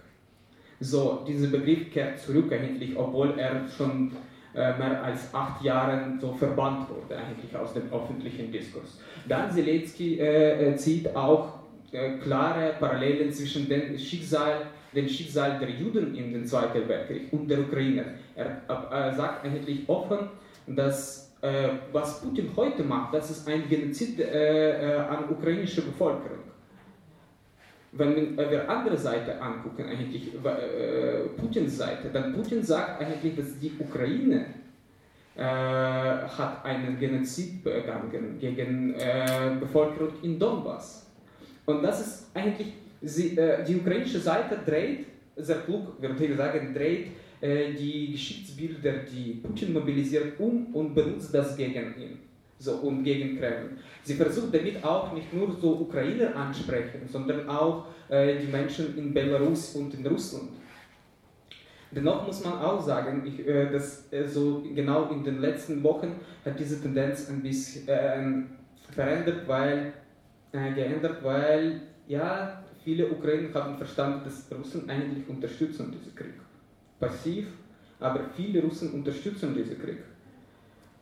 [0.80, 4.12] So, dieser Begriff kehrt zurück eigentlich, obwohl er schon
[4.58, 9.00] mehr als acht Jahre so verbannt wurde eigentlich aus dem öffentlichen Diskurs.
[9.28, 11.60] Dann Zelensky äh, äh, zieht auch
[11.92, 17.48] äh, klare Parallelen zwischen dem Schicksal, dem Schicksal der Juden in den Zweiten Weltkrieg und
[17.50, 18.06] der Ukraine.
[18.36, 20.30] Er sagt eigentlich offen,
[20.68, 26.47] dass äh, was Putin heute macht, das ist ein Genozid äh, äh, an ukrainischer Bevölkerung.
[27.98, 30.32] Wenn wir andere Seite angucken, eigentlich
[31.38, 34.46] Putins Seite, dann Putin sagt eigentlich, dass die Ukraine
[35.36, 38.96] hat einen Genozid begangen gegen
[39.60, 41.08] Bevölkerung in Donbass.
[41.66, 45.06] Und das ist eigentlich, sie, die ukrainische Seite dreht,
[45.36, 51.34] sehr klug, würde ich sagen, dreht äh, die Geschichtsbilder, die Putin mobilisiert, um und benutzt
[51.34, 52.27] das gegen ihn
[52.60, 53.78] so, und gegen Kreml.
[54.04, 59.14] Sie versucht damit auch nicht nur so Ukrainer ansprechen, sondern auch äh, die Menschen in
[59.14, 60.50] Belarus und in Russland.
[61.92, 66.16] Dennoch muss man auch sagen, ich, äh, dass äh, so genau in den letzten Wochen
[66.44, 68.44] hat diese Tendenz ein bisschen äh,
[68.92, 69.94] verändert, weil,
[70.52, 76.34] äh, geändert, weil ja, viele Ukrainer haben verstanden, dass Russen eigentlich unterstützen diesen Krieg
[77.00, 77.48] passiv,
[78.00, 80.00] aber viele Russen unterstützen diesen Krieg.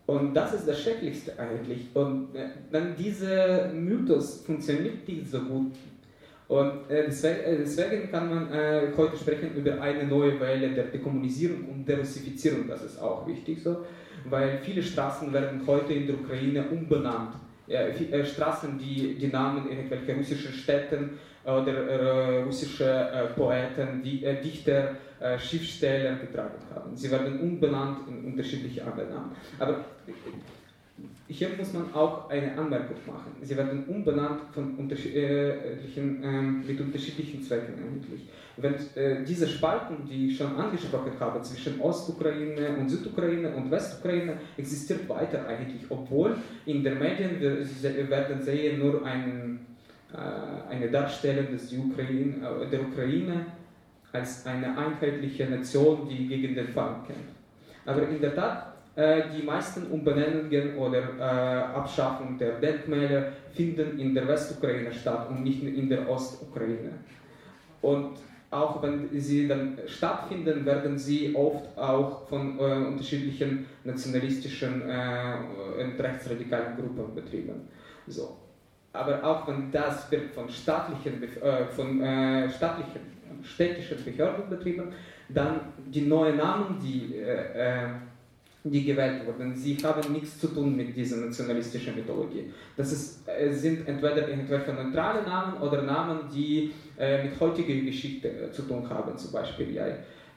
[0.05, 1.87] Und das ist das Schrecklichste eigentlich.
[1.93, 5.71] Und äh, dann dieser Mythos funktioniert nicht so gut.
[6.47, 8.49] Und äh, äh, deswegen, kann man
[8.95, 12.67] heute sprechen über eine neue Welle der Dekommunisierung und Derussifizierung.
[12.67, 13.83] Das ist auch wichtig so,
[14.29, 17.35] weil viele Straßen werden heute in der Ukraine umbenannt.
[17.67, 26.95] Straßen, die die Namen irgendwelcher russischen Städten oder russische Poeten, Dichter äh, Schriftsteller getragen haben.
[26.95, 29.31] Sie werden umbenannt in unterschiedliche andere Namen.
[29.57, 29.85] Aber
[31.27, 33.31] hier muss man auch eine Anmerkung machen.
[33.41, 38.27] Sie werden umbenannt von unterschiedlichen, äh, mit unterschiedlichen Zwecken eigentlich.
[38.57, 44.37] Wenn äh, diese Spalten, die ich schon angesprochen habe, zwischen Ostukraine und Südukraine und Westukraine,
[44.57, 49.57] existiert weiter eigentlich, obwohl in den Medien wir werden sehen nur äh,
[50.69, 53.45] eine Darstellung des Ukraine, äh, der Ukraine
[54.11, 57.35] als eine einheitliche Nation, die gegen den Feind kämpft.
[57.85, 61.21] Aber in der Tat, äh, die meisten Umbenennungen oder äh,
[61.75, 66.91] Abschaffung der Denkmäler finden in der Westukraine statt und nicht in der Ostukraine.
[67.81, 68.17] Und
[68.51, 75.99] auch wenn sie dann stattfinden, werden sie oft auch von äh, unterschiedlichen nationalistischen äh, und
[75.99, 77.67] rechtsradikalen Gruppen betrieben.
[78.07, 78.44] So.
[78.95, 83.01] Aber auch wenn das wird von staatlichen, äh, von, äh, staatlichen
[83.43, 84.91] städtische Behörden betrieben.
[85.29, 87.87] Dann die neuen Namen, die, äh,
[88.63, 92.51] die gewählt wurden, sie haben nichts zu tun mit dieser nationalistischen Mythologie.
[92.75, 98.89] Das ist, sind entweder irgendwelche neutrale Namen oder Namen, die mit heutiger Geschichte zu tun
[98.89, 99.71] haben, zum Beispiel.
[99.71, 99.85] Ja.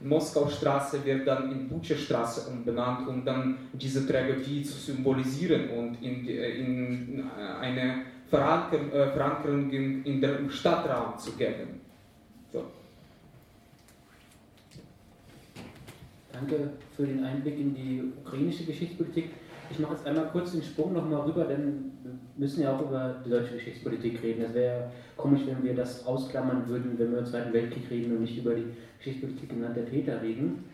[0.00, 7.24] Moskau-Straße wird dann in Butsche-Straße umbenannt, um dann diese Tragödie zu symbolisieren und in, in
[7.60, 11.80] eine Verankerung in, in der Stadtraum zu geben.
[12.52, 12.64] So.
[16.32, 19.30] Danke für den Einblick in die ukrainische Geschichtspolitik.
[19.70, 23.16] Ich mache jetzt einmal kurz den Sprung nochmal rüber, denn wir müssen ja auch über
[23.24, 24.44] die deutsche Geschichtspolitik reden.
[24.44, 28.12] Es wäre komisch, wenn wir das ausklammern würden, wenn wir über den Zweiten Weltkrieg reden
[28.12, 28.64] und nicht über die
[28.98, 30.64] Geschichtspolitik im Land der Täter reden.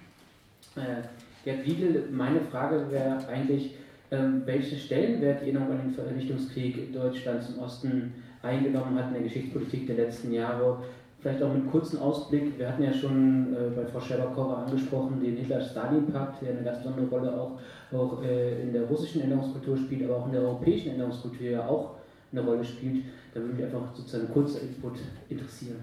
[0.77, 1.03] Äh,
[1.45, 3.75] Gerd Wiegel, meine Frage wäre eigentlich,
[4.11, 9.87] ähm, welchen Stellenwert Erinnerung an den Vernichtungskrieg Deutschlands im Osten eingenommen hat in der Geschichtspolitik
[9.87, 10.79] der letzten Jahre
[11.25, 12.59] Vielleicht auch mit einem kurzen Ausblick.
[12.59, 17.07] Wir hatten ja schon äh, bei Frau Scherbakowa angesprochen, den Hitler-Stalin-Pakt, der eine ganz besondere
[17.07, 17.59] Rolle auch,
[17.95, 21.95] auch äh, in der russischen Erinnerungskultur spielt, aber auch in der europäischen Erinnerungskultur ja auch
[22.31, 23.05] eine Rolle spielt.
[23.33, 24.99] Da würde mich einfach sozusagen ein kurzer Input
[25.31, 25.79] interessieren.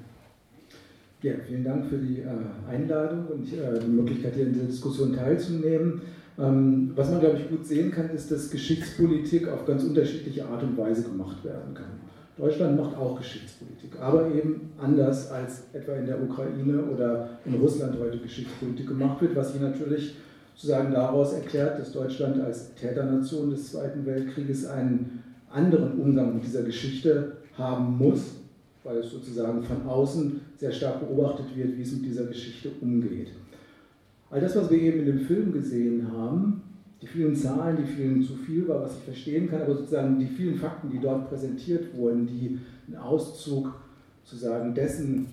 [1.23, 5.11] Ja, vielen Dank für die äh, Einladung und äh, die Möglichkeit, hier in dieser Diskussion
[5.11, 6.03] teilzunehmen.
[6.39, 10.63] Ähm, was man, glaube ich, gut sehen kann, ist, dass Geschichtspolitik auf ganz unterschiedliche Art
[10.63, 11.99] und Weise gemacht werden kann.
[12.37, 17.99] Deutschland macht auch Geschichtspolitik, aber eben anders als etwa in der Ukraine oder in Russland
[17.99, 20.15] heute Geschichtspolitik gemacht wird, was sich natürlich
[20.55, 26.63] sozusagen daraus erklärt, dass Deutschland als Täternation des Zweiten Weltkrieges einen anderen Umgang mit dieser
[26.63, 28.35] Geschichte haben muss,
[28.83, 33.29] weil es sozusagen von außen sehr stark beobachtet wird, wie es mit dieser Geschichte umgeht.
[34.31, 36.61] All das, was wir eben in dem Film gesehen haben,
[37.01, 40.27] die vielen Zahlen, die vielen zu viel war, was ich verstehen kann, aber sozusagen die
[40.27, 43.73] vielen Fakten, die dort präsentiert wurden, die einen Auszug
[44.23, 45.27] sozusagen dessen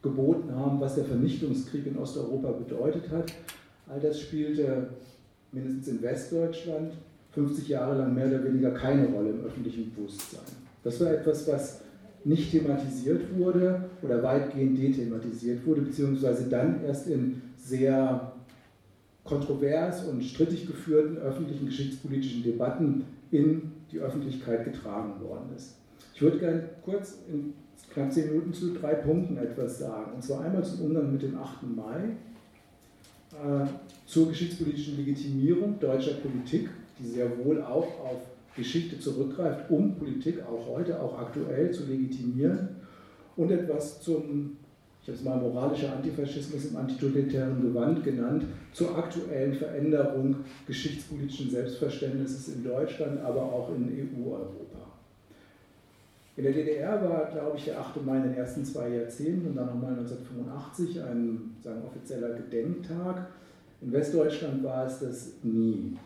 [0.00, 3.32] geboten haben, was der Vernichtungskrieg in Osteuropa bedeutet hat.
[3.88, 4.88] All das spielte
[5.52, 6.92] mindestens in Westdeutschland
[7.32, 10.40] 50 Jahre lang mehr oder weniger keine Rolle im öffentlichen Bewusstsein.
[10.82, 11.80] Das war etwas, was
[12.24, 18.32] nicht thematisiert wurde oder weitgehend dethematisiert wurde, beziehungsweise dann erst in sehr
[19.24, 25.76] kontrovers und strittig geführten öffentlichen geschichtspolitischen Debatten in die Öffentlichkeit getragen worden ist.
[26.14, 27.54] Ich würde gerne kurz in
[27.92, 30.12] knapp zehn Minuten zu drei Punkten etwas sagen.
[30.14, 31.62] Und zwar einmal zum Umgang mit dem 8.
[31.76, 32.16] Mai,
[33.32, 33.66] äh,
[34.06, 38.20] zur geschichtspolitischen Legitimierung deutscher Politik, die sehr wohl auch auf
[38.56, 42.68] Geschichte zurückgreift, um Politik auch heute, auch aktuell zu legitimieren.
[43.36, 44.58] Und etwas zum,
[45.02, 52.48] ich habe es mal moralischer Antifaschismus im antitotalitären Gewand genannt, zur aktuellen Veränderung geschichtspolitischen Selbstverständnisses
[52.54, 54.82] in Deutschland, aber auch in EU-Europa.
[56.34, 58.04] In der DDR war, glaube ich, der 8.
[58.06, 63.26] Mai in den ersten zwei Jahrzehnten und dann nochmal 1985 ein sagen, offizieller Gedenktag.
[63.82, 65.96] In Westdeutschland war es das nie.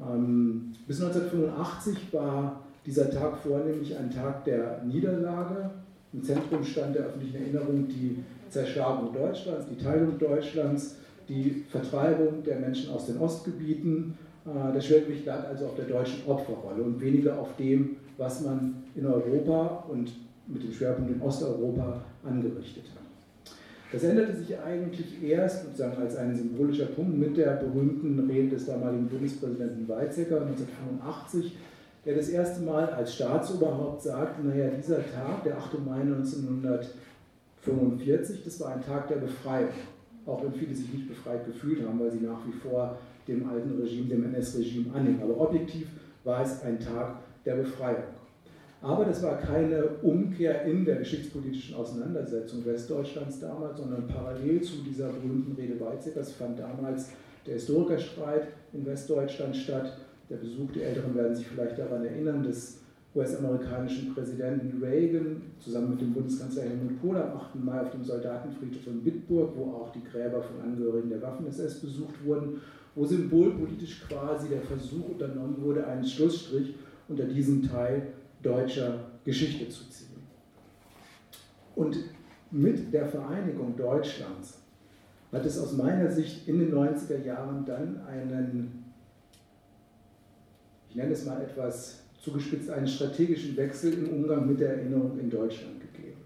[0.00, 5.70] Ähm, bis 1985 war dieser Tag vornehmlich ein Tag der Niederlage.
[6.12, 8.18] Im Zentrum stand der öffentlichen Erinnerung die
[8.48, 10.96] Zerschlagung Deutschlands, die Teilung Deutschlands,
[11.28, 14.18] die Vertreibung der Menschen aus den Ostgebieten.
[14.44, 18.82] Äh, der Schwergewicht lag also auf der deutschen Opferrolle und weniger auf dem, was man
[18.96, 20.10] in Europa und
[20.48, 23.00] mit dem Schwerpunkt in Osteuropa angerichtet hat.
[23.92, 28.66] Das änderte sich eigentlich erst sozusagen als ein symbolischer Punkt mit der berühmten Rede des
[28.66, 31.56] damaligen Bundespräsidenten Weizsäcker 1985,
[32.04, 35.82] der das erste Mal als Staatsoberhaupt sagte, naja, dieser Tag, der 8.
[35.84, 39.70] Mai 1945, das war ein Tag der Befreiung.
[40.26, 43.80] Auch wenn viele sich nicht befreit gefühlt haben, weil sie nach wie vor dem alten
[43.80, 45.22] Regime, dem NS-Regime anhängen.
[45.22, 45.88] Aber objektiv
[46.24, 48.04] war es ein Tag der Befreiung.
[48.82, 55.08] Aber das war keine Umkehr in der geschichtspolitischen Auseinandersetzung Westdeutschlands damals, sondern parallel zu dieser
[55.08, 57.10] berühmten Rede Weizsäckers fand damals
[57.46, 59.98] der Historikerstreit in Westdeutschland statt.
[60.30, 62.78] Der Besuch, die Älteren werden sich vielleicht daran erinnern, des
[63.14, 67.56] US-amerikanischen Präsidenten Reagan zusammen mit dem Bundeskanzler Helmut Kohl am 8.
[67.56, 72.24] Mai auf dem Soldatenfriedhof von Bitburg, wo auch die Gräber von Angehörigen der Waffen-SS besucht
[72.24, 72.60] wurden,
[72.94, 76.76] wo symbolpolitisch quasi der Versuch unternommen wurde, einen Schlussstrich
[77.08, 78.02] unter diesem Teil
[78.40, 80.20] deutscher Geschichte zu ziehen.
[81.74, 81.96] Und
[82.52, 84.60] mit der Vereinigung Deutschlands
[85.32, 88.79] hat es aus meiner Sicht in den 90er Jahren dann einen,
[90.90, 95.30] ich nenne es mal etwas zugespitzt, einen strategischen Wechsel im Umgang mit der Erinnerung in
[95.30, 96.18] Deutschland gegeben.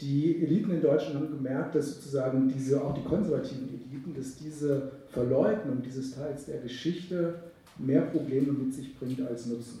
[0.00, 4.92] Die Eliten in Deutschland haben gemerkt, dass sozusagen diese, auch die konservativen Eliten, dass diese
[5.08, 7.34] Verleugnung dieses Teils der Geschichte
[7.78, 9.80] mehr Probleme mit sich bringt als Nutzen.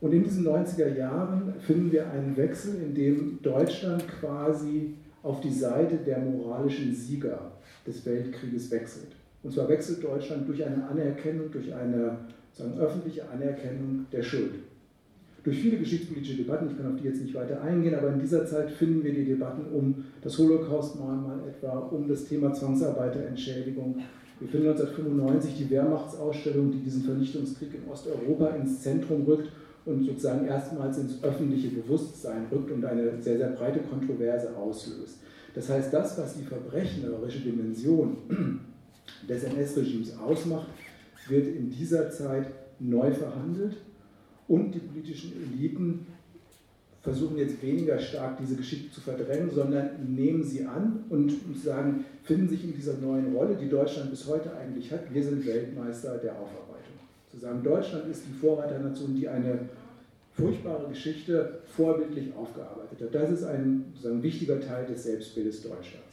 [0.00, 5.52] Und in diesen 90er Jahren finden wir einen Wechsel, in dem Deutschland quasi auf die
[5.52, 7.52] Seite der moralischen Sieger
[7.84, 9.16] des Weltkrieges wechselt.
[9.42, 12.18] Und zwar wechselt Deutschland durch eine Anerkennung, durch eine
[12.52, 14.54] sagen, öffentliche Anerkennung der Schuld.
[15.44, 18.44] Durch viele geschichtspolitische Debatten, ich kann auf die jetzt nicht weiter eingehen, aber in dieser
[18.44, 24.00] Zeit finden wir die Debatten um das Holocaust-Mahnmal etwa, um das Thema Zwangsarbeiterentschädigung.
[24.40, 29.50] Wir finden 1995 die Wehrmachtsausstellung, die diesen Vernichtungskrieg in Osteuropa ins Zentrum rückt
[29.84, 35.20] und sozusagen erstmals ins öffentliche Bewusstsein rückt und eine sehr, sehr breite Kontroverse auslöst.
[35.54, 38.18] Das heißt, das, was die verbrecherische Dimension
[39.28, 40.68] des NS-Regimes ausmacht,
[41.28, 42.46] wird in dieser Zeit
[42.78, 43.76] neu verhandelt
[44.46, 46.06] und die politischen Eliten
[47.02, 52.48] versuchen jetzt weniger stark diese Geschichte zu verdrängen, sondern nehmen sie an und sagen, finden
[52.48, 56.32] sich in dieser neuen Rolle, die Deutschland bis heute eigentlich hat, wir sind Weltmeister der
[56.32, 56.68] Aufarbeitung.
[57.30, 59.60] Zu Deutschland ist die Vorreiternation, die eine
[60.32, 63.14] furchtbare Geschichte vorbildlich aufgearbeitet hat.
[63.14, 66.07] Das ist ein, ein wichtiger Teil des Selbstbildes Deutschlands,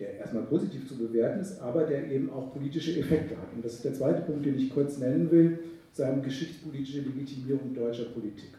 [0.00, 3.52] der erstmal positiv zu bewerten ist, aber der eben auch politische Effekte hat.
[3.54, 5.58] Und das ist der zweite Punkt, den ich kurz nennen will,
[5.92, 8.50] seine geschichtspolitische Legitimierung deutscher Politik.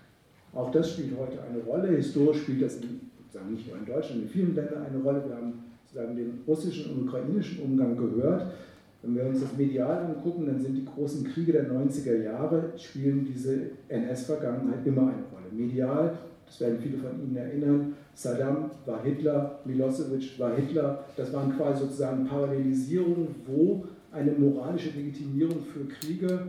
[0.54, 1.96] Auch das spielt heute eine Rolle.
[1.96, 3.02] Historisch spielt das in,
[3.32, 5.24] sagen nicht nur in Deutschland, in vielen Ländern eine Rolle.
[5.28, 5.54] Wir haben
[5.86, 8.54] sozusagen den russischen und ukrainischen Umgang gehört.
[9.02, 13.26] Wenn wir uns das medial angucken, dann sind die großen Kriege der 90er Jahre, spielen
[13.26, 15.52] diese NS-Vergangenheit immer eine Rolle.
[15.52, 16.18] Medial,
[16.52, 21.84] das werden viele von Ihnen erinnern, Saddam war Hitler, Milosevic war Hitler, das waren quasi
[21.86, 26.40] sozusagen Parallelisierungen, wo eine moralische Legitimierung für Kriege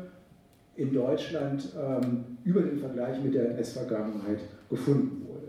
[0.75, 5.47] in Deutschland ähm, über den Vergleich mit der NS-Vergangenheit gefunden wurde.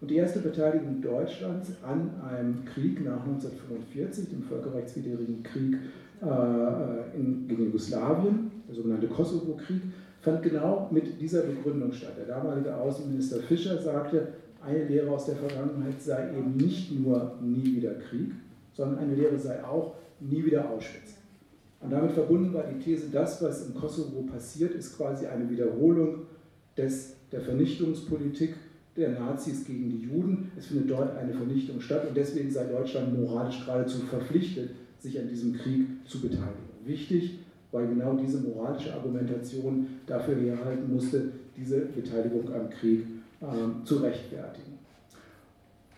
[0.00, 5.76] Und die erste Beteiligung Deutschlands an einem Krieg nach 1945, dem völkerrechtswidrigen Krieg
[6.20, 9.82] äh, in, gegen Jugoslawien, der sogenannte Kosovo-Krieg,
[10.24, 12.14] fand genau mit dieser Begründung statt.
[12.16, 14.28] Der damalige Außenminister Fischer sagte,
[14.64, 18.32] eine Lehre aus der Vergangenheit sei eben nicht nur nie wieder Krieg,
[18.72, 21.14] sondern eine Lehre sei auch nie wieder Auschwitz.
[21.80, 26.22] Und damit verbunden war die These, das, was im Kosovo passiert, ist quasi eine Wiederholung
[26.74, 28.54] des, der Vernichtungspolitik
[28.96, 30.50] der Nazis gegen die Juden.
[30.56, 35.28] Es findet dort eine Vernichtung statt und deswegen sei Deutschland moralisch geradezu verpflichtet, sich an
[35.28, 36.64] diesem Krieg zu beteiligen.
[36.86, 37.40] Wichtig,
[37.74, 43.04] weil genau diese moralische Argumentation dafür herhalten musste, diese Beteiligung am Krieg
[43.40, 44.78] äh, zu rechtfertigen.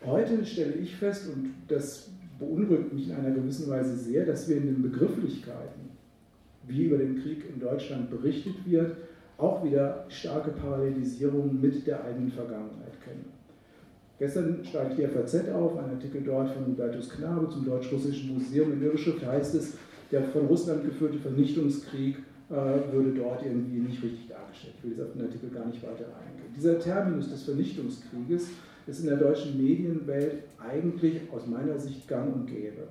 [0.04, 2.08] Heute stelle ich fest, und das
[2.38, 5.90] beunruhigt mich in einer gewissen Weise sehr, dass wir in den Begrifflichkeiten,
[6.66, 8.96] wie über den Krieg in Deutschland berichtet wird,
[9.36, 13.26] auch wieder starke Parallelisierung mit der eigenen Vergangenheit kennen.
[14.18, 18.72] Gestern steigt die FAZ auf, ein Artikel dort von Hubertus Knabe zum Deutsch-Russischen Museum.
[18.72, 19.74] In Überschrift heißt es,
[20.10, 22.18] der von Russland geführte Vernichtungskrieg
[22.50, 22.54] äh,
[22.92, 24.74] würde dort irgendwie nicht richtig dargestellt.
[24.78, 26.52] Ich will jetzt auf den Artikel gar nicht weiter eingehen.
[26.56, 28.48] Dieser Terminus des Vernichtungskrieges
[28.86, 32.88] ist in der deutschen Medienwelt eigentlich aus meiner Sicht gang und gäbe.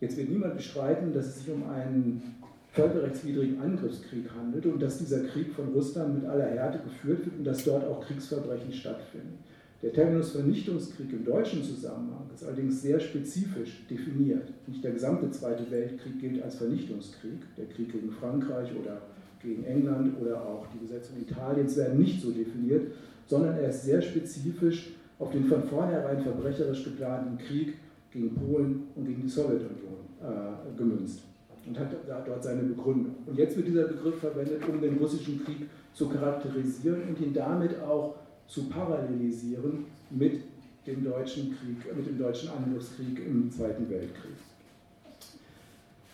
[0.00, 2.34] Jetzt wird niemand bestreiten, dass es sich um einen
[2.72, 7.44] völkerrechtswidrigen Angriffskrieg handelt und dass dieser Krieg von Russland mit aller Härte geführt wird und
[7.44, 9.38] dass dort auch Kriegsverbrechen stattfinden.
[9.84, 14.48] Der Terminus Vernichtungskrieg im deutschen Zusammenhang ist allerdings sehr spezifisch definiert.
[14.66, 17.54] Nicht der gesamte Zweite Weltkrieg gilt als Vernichtungskrieg.
[17.58, 19.02] Der Krieg gegen Frankreich oder
[19.42, 22.92] gegen England oder auch die Besetzung Italiens werden nicht so definiert,
[23.26, 27.74] sondern er ist sehr spezifisch auf den von vornherein verbrecherisch geplanten Krieg
[28.10, 31.24] gegen Polen und gegen die Sowjetunion äh, gemünzt
[31.66, 31.88] und hat
[32.26, 33.16] dort seine Begründung.
[33.26, 37.78] Und jetzt wird dieser Begriff verwendet, um den russischen Krieg zu charakterisieren und ihn damit
[37.82, 38.14] auch
[38.48, 40.40] zu parallelisieren mit
[40.86, 44.34] dem deutschen Krieg, mit dem deutschen Angriffskrieg im Zweiten Weltkrieg.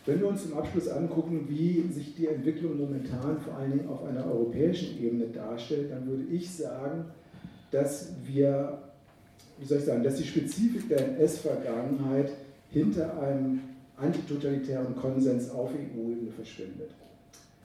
[0.05, 4.03] Wenn wir uns zum Abschluss angucken, wie sich die Entwicklung momentan vor allen Dingen auf
[4.03, 7.05] einer europäischen Ebene darstellt, dann würde ich sagen,
[7.69, 8.79] dass wir,
[9.59, 12.31] wie soll ich sagen, dass die Spezifik der NS-Vergangenheit
[12.71, 13.61] hinter einem
[13.97, 16.89] antitotalitären Konsens auf EU-Ebene verschwindet.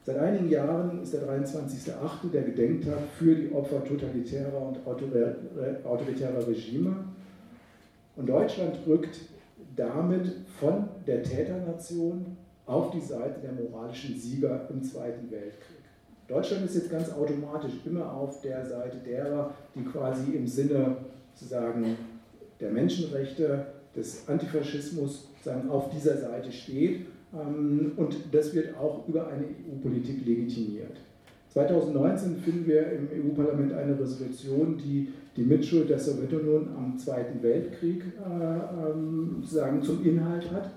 [0.07, 2.31] Seit einigen Jahren ist der 23.08.
[2.33, 4.79] der Gedenktag für die Opfer totalitärer und
[5.85, 6.95] autoritärer Regime.
[8.15, 9.19] Und Deutschland rückt
[9.75, 10.31] damit
[10.61, 12.37] von der Täternation
[12.67, 15.83] auf die Seite der moralischen Sieger im Zweiten Weltkrieg.
[16.29, 20.99] Deutschland ist jetzt ganz automatisch immer auf der Seite derer, die quasi im Sinne
[21.35, 21.97] sozusagen
[22.61, 27.07] der Menschenrechte, des Antifaschismus sagen, auf dieser Seite steht.
[27.37, 30.97] Ähm, und das wird auch über eine EU-Politik legitimiert.
[31.51, 38.03] 2019 finden wir im EU-Parlament eine Resolution, die die Mitschuld der Sowjetunion am Zweiten Weltkrieg
[38.05, 40.71] äh, ähm, sagen, zum Inhalt hat,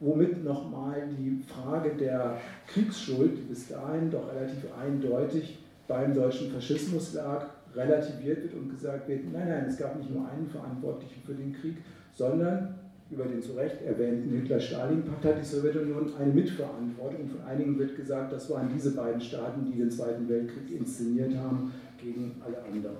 [0.00, 7.14] womit nochmal die Frage der Kriegsschuld, die bis dahin doch relativ eindeutig beim deutschen Faschismus
[7.14, 11.34] lag, relativiert wird und gesagt wird, nein, nein, es gab nicht nur einen Verantwortlichen für
[11.34, 11.76] den Krieg,
[12.14, 12.74] sondern
[13.10, 17.28] über den zu Recht erwähnten Hitler-Stalin-Pakt hat die Sowjetunion eine Mitverantwortung.
[17.28, 21.72] Von einigen wird gesagt, das waren diese beiden Staaten, die den Zweiten Weltkrieg inszeniert haben
[22.02, 22.96] gegen alle anderen.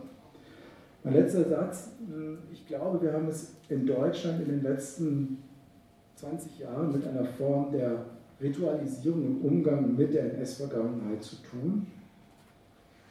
[1.03, 1.91] Mein letzter Satz.
[2.53, 5.39] Ich glaube, wir haben es in Deutschland in den letzten
[6.17, 8.07] 20 Jahren mit einer Form der
[8.41, 11.87] Ritualisierung im Umgang mit der NS-Vergangenheit zu tun.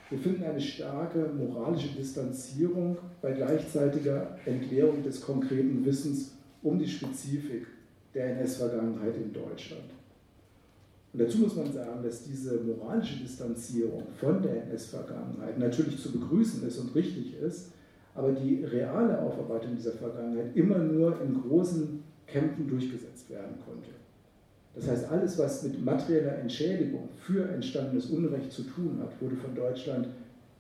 [0.10, 6.36] Wir finden eine starke moralische Distanzierung bei gleichzeitiger Entleerung des konkreten Wissens
[6.66, 7.68] um die Spezifik
[8.14, 9.92] der NS-Vergangenheit in Deutschland.
[11.14, 16.68] Und dazu muss man sagen, dass diese moralische Distanzierung von der NS-Vergangenheit natürlich zu begrüßen
[16.68, 17.72] ist und richtig ist,
[18.16, 23.92] aber die reale Aufarbeitung dieser Vergangenheit immer nur in großen Kämpfen durchgesetzt werden konnte.
[24.74, 29.56] Das heißt, alles, was mit materieller Entschädigung für entstandenes Unrecht zu tun hat, wurde von
[29.56, 30.08] Deutschland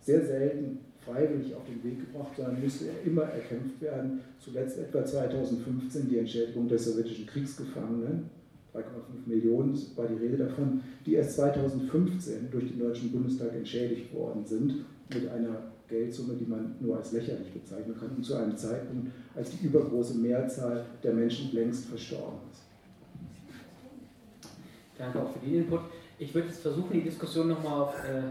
[0.05, 4.21] sehr selten freiwillig auf den Weg gebracht, sondern musste immer erkämpft werden.
[4.39, 8.29] Zuletzt etwa 2015 die Entschädigung der sowjetischen Kriegsgefangenen,
[8.73, 8.83] 3,5
[9.25, 14.85] Millionen war die Rede davon, die erst 2015 durch den Deutschen Bundestag entschädigt worden sind,
[15.13, 19.51] mit einer Geldsumme, die man nur als lächerlich bezeichnen kann, und zu einem Zeitpunkt, als
[19.51, 22.63] die übergroße Mehrzahl der Menschen längst verstorben ist.
[24.97, 25.81] Danke auch für den Input.
[26.17, 28.21] Ich würde jetzt versuchen, die Diskussion nochmal auf äh,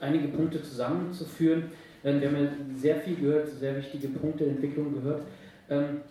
[0.00, 1.64] einige Punkte zusammenzuführen.
[2.04, 5.22] Ähm, wir haben ja sehr viel gehört, sehr wichtige Punkte der Entwicklung gehört.
[5.70, 6.02] Ähm,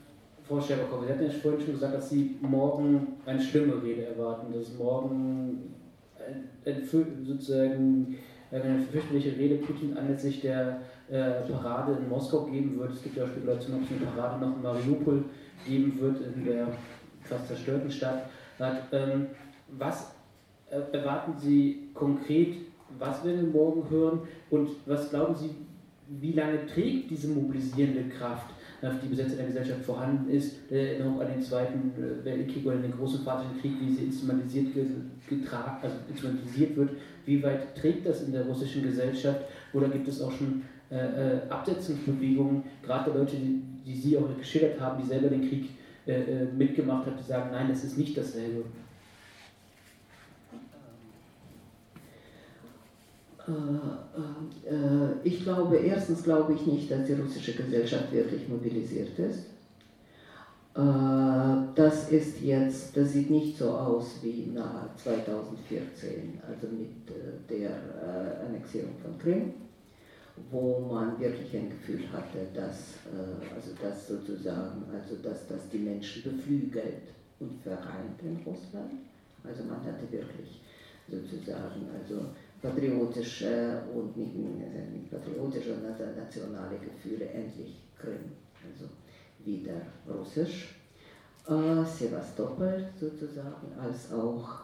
[0.47, 4.51] Frau Scherbakow, Sie hatten ja vorhin schon gesagt, dass Sie morgen eine schlimme Rede erwarten,
[4.51, 5.76] dass morgen
[6.65, 6.88] ein,
[7.24, 8.17] sozusagen
[8.51, 12.93] eine fürchterliche Rede Putin anlässlich der äh, Parade in Moskau geben wird.
[12.93, 15.24] Es gibt ja auch Spekulationen, ob es eine Parade noch in Mariupol
[15.67, 16.67] geben wird, in der
[17.24, 18.24] fast zerstörten Stadt.
[18.91, 19.28] Ähm,
[19.78, 20.20] was äh,
[20.72, 22.55] erwarten Sie konkret?
[22.99, 24.19] Was wir morgen hören?
[24.49, 25.49] Und was glauben Sie,
[26.07, 28.47] wie lange trägt diese mobilisierende Kraft?
[29.03, 31.93] die Besetzung der Gesellschaft vorhanden ist, der Erinnerung an den Zweiten
[32.24, 34.74] Weltkrieg oder den Großen Vaterischen Krieg, wie sie instrumentalisiert,
[35.30, 36.89] getragen, also instrumentalisiert wird,
[37.26, 39.41] wie weit trägt das in der russischen Gesellschaft
[39.74, 45.01] oder gibt es auch schon äh, Absetzungsbewegungen, gerade Leute, die, die Sie auch geschildert haben,
[45.01, 45.69] die selber den Krieg
[46.07, 48.61] äh, mitgemacht haben, die sagen, nein, es ist nicht dasselbe.
[48.61, 48.65] Äh, äh,
[55.23, 59.45] ich glaube, erstens glaube ich nicht, dass die russische Gesellschaft wirklich mobilisiert ist.
[60.75, 66.89] Äh, das ist jetzt, das sieht nicht so aus wie nach 2014, also mit
[67.49, 67.71] der
[68.47, 69.53] Annexierung von Krim,
[70.49, 72.95] wo man wirklich ein Gefühl hatte, dass,
[73.53, 78.93] also das sozusagen, also dass das die Menschen beflügelt und vereint in Russland.
[79.43, 80.61] Also man hatte wirklich
[81.09, 82.25] sozusagen, also
[82.62, 85.76] patriotische und nicht, nicht patriotische,
[86.18, 88.32] nationale Gefühle endlich Krim,
[88.64, 88.89] also
[89.43, 90.76] wieder russisch.
[91.47, 94.62] Äh, Sevastopol sozusagen als auch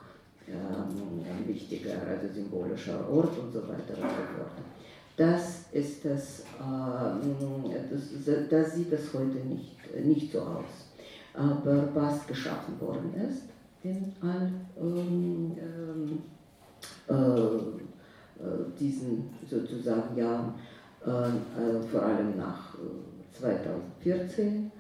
[0.48, 4.52] ähm, ein wichtiger, also symbolischer Ort und so weiter und so fort.
[5.18, 9.76] Das ist das, äh, das, das sieht das heute nicht,
[10.06, 10.66] nicht so aus.
[11.34, 13.44] Aber was geschaffen worden ist
[13.84, 16.20] in all ähm, ähm,
[17.10, 17.62] äh, äh,
[18.80, 20.54] diesen sozusagen Jahren,
[21.06, 22.76] äh, äh, vor allem nach
[23.40, 24.72] 2014.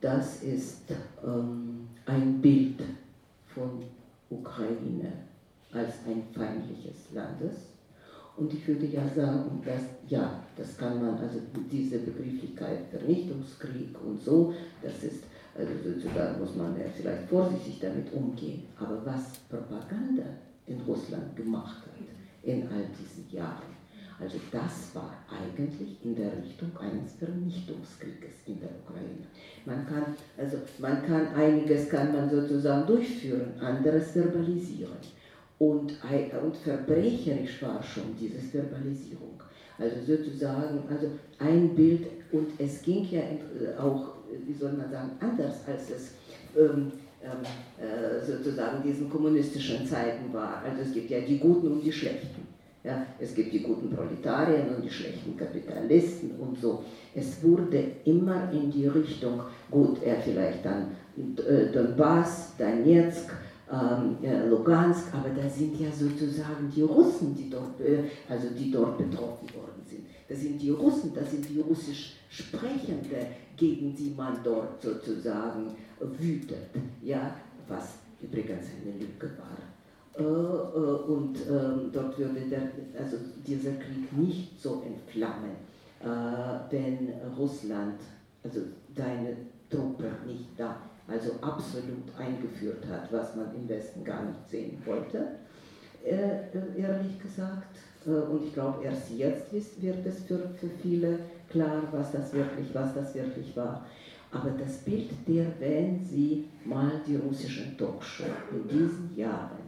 [0.00, 0.84] Das ist
[1.24, 2.80] ähm, ein Bild
[3.46, 3.82] von
[4.30, 5.12] Ukraine
[5.72, 7.54] als ein feindliches Landes.
[8.36, 11.40] Und ich würde ja sagen, dass ja, das kann man, also
[11.70, 15.24] diese Begrifflichkeit Vernichtungskrieg und so, das ist,
[15.54, 18.62] also sozusagen muss man ja vielleicht vorsichtig damit umgehen.
[18.78, 20.24] Aber was Propaganda
[20.66, 23.80] in Russland gemacht hat, in all diesen Jahren.
[24.20, 29.26] Also das war eigentlich in der Richtung eines Vernichtungskrieges in der Ukraine.
[29.64, 34.92] Man kann, also man kann einiges kann man sozusagen durchführen, anderes verbalisieren.
[35.58, 35.92] Und,
[36.42, 39.42] und verbrecherisch war schon diese Verbalisierung.
[39.78, 43.22] Also sozusagen, also ein Bild, und es ging ja
[43.78, 44.16] auch,
[44.46, 46.14] wie soll man sagen, anders als es
[46.56, 46.92] ähm,
[47.22, 50.62] äh, sozusagen diesen kommunistischen Zeiten war.
[50.64, 52.48] Also es gibt ja die Guten und die Schlechten.
[52.82, 56.82] Ja, es gibt die guten Proletarien und die schlechten Kapitalisten und so.
[57.14, 63.30] Es wurde immer in die Richtung, gut, er vielleicht dann äh, Donbass, Donetsk,
[63.70, 64.16] ähm,
[64.48, 69.48] Lugansk, aber da sind ja sozusagen die Russen, die dort, äh, also die dort betroffen
[69.54, 70.06] worden sind.
[70.26, 76.68] Das sind die Russen, das sind die russisch Sprechende, gegen die man dort sozusagen wütet,
[77.02, 77.34] ja,
[77.68, 79.56] was übrigens eine Lüge war.
[80.18, 82.62] Äh, äh, und ähm, dort würde der,
[82.98, 85.52] also dieser Krieg nicht so entflammen,
[86.00, 88.00] äh, wenn Russland,
[88.42, 88.60] also
[88.94, 89.36] deine
[89.70, 90.76] Truppe nicht da,
[91.06, 95.26] also absolut eingeführt hat, was man im Westen gar nicht sehen wollte,
[96.04, 97.76] ehrlich gesagt.
[98.06, 101.18] Und ich glaube, erst jetzt wird es für, für viele
[101.50, 103.84] klar, was das wirklich, was das wirklich war.
[104.32, 109.58] Aber das Bild der, wenn Sie mal die russischen Talkshow in diesen Jahren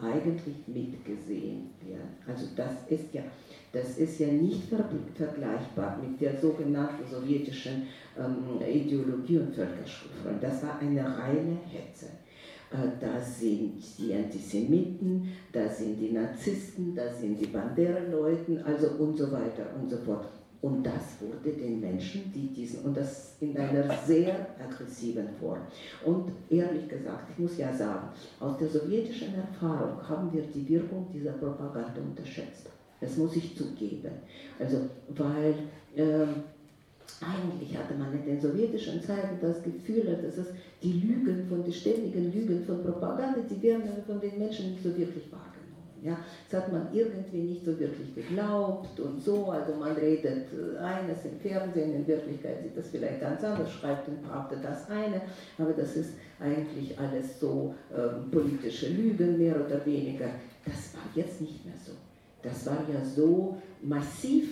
[0.00, 3.22] eigentlich mitgesehen werden, also das ist ja,
[3.72, 7.86] das ist ja nicht vergleichbar mit der sogenannten sowjetischen
[8.18, 10.42] ähm, Ideologie und Völkerschulfreund.
[10.42, 12.06] Das war eine reine Hetze.
[12.70, 19.16] Äh, da sind die Antisemiten, da sind die Narzissten, da sind die Bandera-Leuten, also und
[19.16, 20.28] so weiter und so fort.
[20.60, 25.60] Und das wurde den Menschen, die diesen, und das in einer sehr aggressiven Form.
[26.04, 28.08] Und ehrlich gesagt, ich muss ja sagen,
[28.40, 32.66] aus der sowjetischen Erfahrung haben wir die Wirkung dieser Propaganda unterschätzt.
[33.00, 34.10] Das muss ich zugeben.
[34.58, 34.78] Also,
[35.10, 35.54] weil
[35.96, 36.42] ähm,
[37.20, 40.48] eigentlich hatte man in den sowjetischen Zeiten das Gefühl, dass es
[40.82, 44.90] die Lügen von, die ständigen Lügen von Propaganda, die werden von den Menschen nicht so
[44.90, 45.57] wirklich wahrgenommen.
[46.02, 46.16] Ja,
[46.48, 49.50] das hat man irgendwie nicht so wirklich geglaubt und so.
[49.50, 54.06] Also man redet äh, eines im Fernsehen, in Wirklichkeit sieht das vielleicht ganz anders, schreibt
[54.06, 55.22] und behauptet das eine,
[55.58, 60.30] aber das ist eigentlich alles so ähm, politische Lügen, mehr oder weniger.
[60.64, 61.92] Das war jetzt nicht mehr so.
[62.42, 64.50] Das war ja so massiv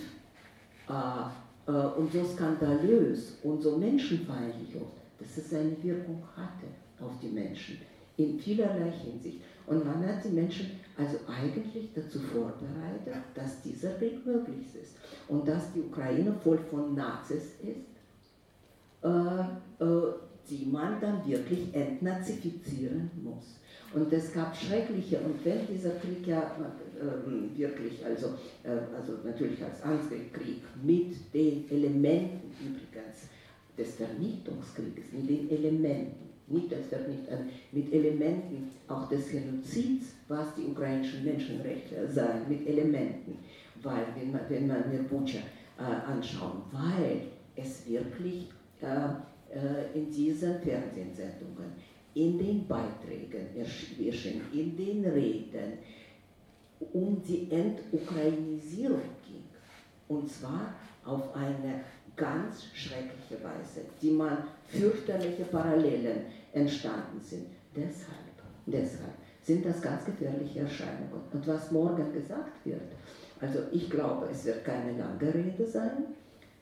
[0.89, 4.81] äh, äh, und so skandalös und so menschenfeindlich,
[5.19, 6.67] dass es eine Wirkung hatte
[6.99, 7.77] auf die Menschen
[8.17, 9.39] in vielerlei Hinsicht.
[9.65, 14.95] Und man hat die Menschen also eigentlich dazu vorbereitet, dass dieser Krieg möglich ist
[15.27, 17.97] und dass die Ukraine voll von Nazis ist,
[19.03, 19.39] äh,
[19.83, 20.13] äh,
[20.49, 23.59] die man dann wirklich entnazifizieren muss.
[23.93, 26.41] Und es gab schreckliche, und wenn dieser Krieg ja
[26.99, 28.27] äh, wirklich, also,
[28.63, 33.29] äh, also natürlich als Angriffskrieg mit den Elementen übrigens
[33.77, 40.63] des Vernichtungskrieges, mit den Elementen, nicht das Vernichten, mit Elementen auch des Genozids, was die
[40.63, 43.37] ukrainischen Menschenrechtler sagen, mit Elementen.
[43.83, 45.39] Weil, wenn man, wenn man mir Bucha
[45.77, 47.21] äh, anschauen, weil
[47.55, 48.47] es wirklich
[48.81, 48.85] äh,
[49.53, 51.71] äh, in diesen Fernsehsendungen,
[52.13, 53.47] in den Beiträgen
[54.53, 55.73] in den Reden
[56.93, 59.43] um die Entukrainisierung ging.
[60.07, 60.73] Und zwar
[61.05, 61.81] auf eine
[62.15, 66.21] ganz schreckliche Weise, die man fürchterliche Parallelen
[66.53, 67.47] entstanden sind.
[67.75, 68.33] Deshalb,
[68.65, 71.21] deshalb sind das ganz gefährliche Erscheinungen.
[71.31, 72.81] Und was morgen gesagt wird,
[73.39, 76.05] also ich glaube, es wird keine lange Rede sein.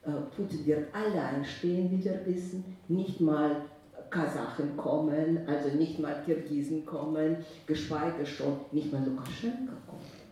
[0.06, 3.62] Äh, Putin wird allein stehen, wie wir wissen, nicht mal
[4.10, 10.26] Kasachen kommen, also nicht mal Kirgisen kommen, geschweige schon nicht mal Lukaschenka kommen.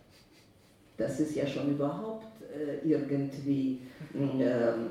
[0.96, 3.80] Das ist ja schon überhaupt äh, irgendwie
[4.14, 4.90] ähm,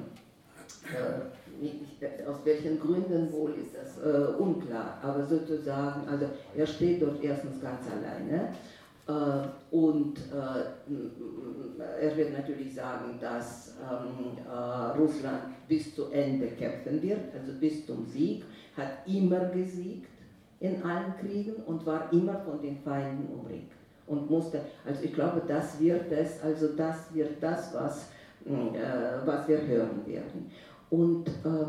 [0.84, 1.43] äh,
[2.28, 7.62] aus welchen Gründen wohl ist das äh, unklar, aber sozusagen, also er steht dort erstens
[7.62, 8.50] ganz alleine
[9.08, 17.02] äh, und äh, er wird natürlich sagen, dass ähm, äh, Russland bis zu Ende kämpfen
[17.02, 18.46] wird, also bis zum Sieg,
[18.78, 20.08] hat immer gesiegt
[20.60, 23.72] in allen Kriegen und war immer von den Feinden umringt
[24.08, 28.10] und musste, also ich glaube, das wird es, also das wird das, was,
[28.46, 30.50] äh, was wir hören werden.
[30.94, 31.66] Und äh,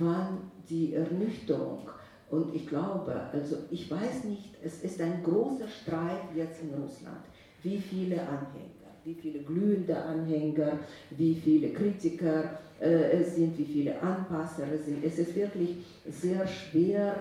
[0.00, 1.88] wann die Ernüchterung,
[2.28, 7.20] und ich glaube, also ich weiß nicht, es ist ein großer Streit jetzt in Russland,
[7.62, 10.80] wie viele Anhänger, wie viele glühende Anhänger,
[11.10, 15.04] wie viele Kritiker äh, es sind, wie viele Anpasser es sind.
[15.04, 17.14] Es ist wirklich sehr schwer,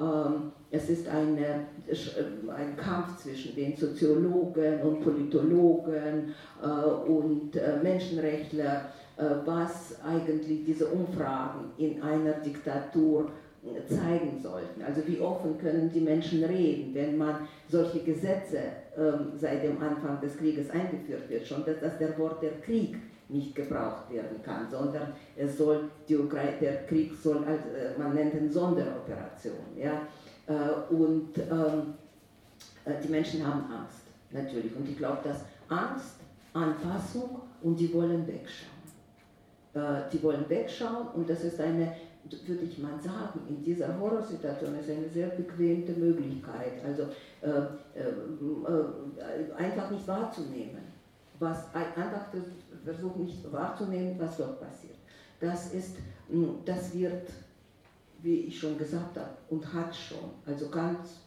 [0.00, 1.66] ähm, es ist eine,
[2.48, 10.88] ein Kampf zwischen den Soziologen und Politologen äh, und äh, Menschenrechtlern, äh, was eigentlich diese
[10.88, 13.30] Umfragen in einer Diktatur
[13.88, 14.82] zeigen sollten.
[14.82, 18.58] Also wie offen können die Menschen reden, wenn man solche Gesetze
[18.96, 22.96] ähm, seit dem Anfang des Krieges eingeführt wird, schon dass, dass der Wort der Krieg
[23.28, 28.14] nicht gebraucht werden kann, sondern es soll die Ukraine, der Krieg soll, als, äh, man
[28.14, 29.54] nennt ihn Sonderoperation.
[29.76, 30.02] Ja?
[30.46, 31.94] Äh, und ähm,
[32.84, 34.76] äh, die Menschen haben Angst, natürlich.
[34.76, 35.38] Und ich glaube, dass
[35.68, 36.16] Angst,
[36.52, 38.73] Anpassung und die wollen wegschauen.
[39.74, 41.96] Die wollen wegschauen und das ist eine,
[42.46, 47.08] würde ich mal sagen, in dieser Horrorsituation ist eine sehr bequemte Möglichkeit, also
[47.42, 50.82] äh, äh, einfach nicht wahrzunehmen,
[51.40, 52.26] was einfach
[52.84, 54.94] versuchen nicht wahrzunehmen, was dort passiert.
[55.40, 55.96] Das ist,
[56.30, 57.28] hm, das wird,
[58.22, 61.18] wie ich schon gesagt habe, und hat schon, also ganz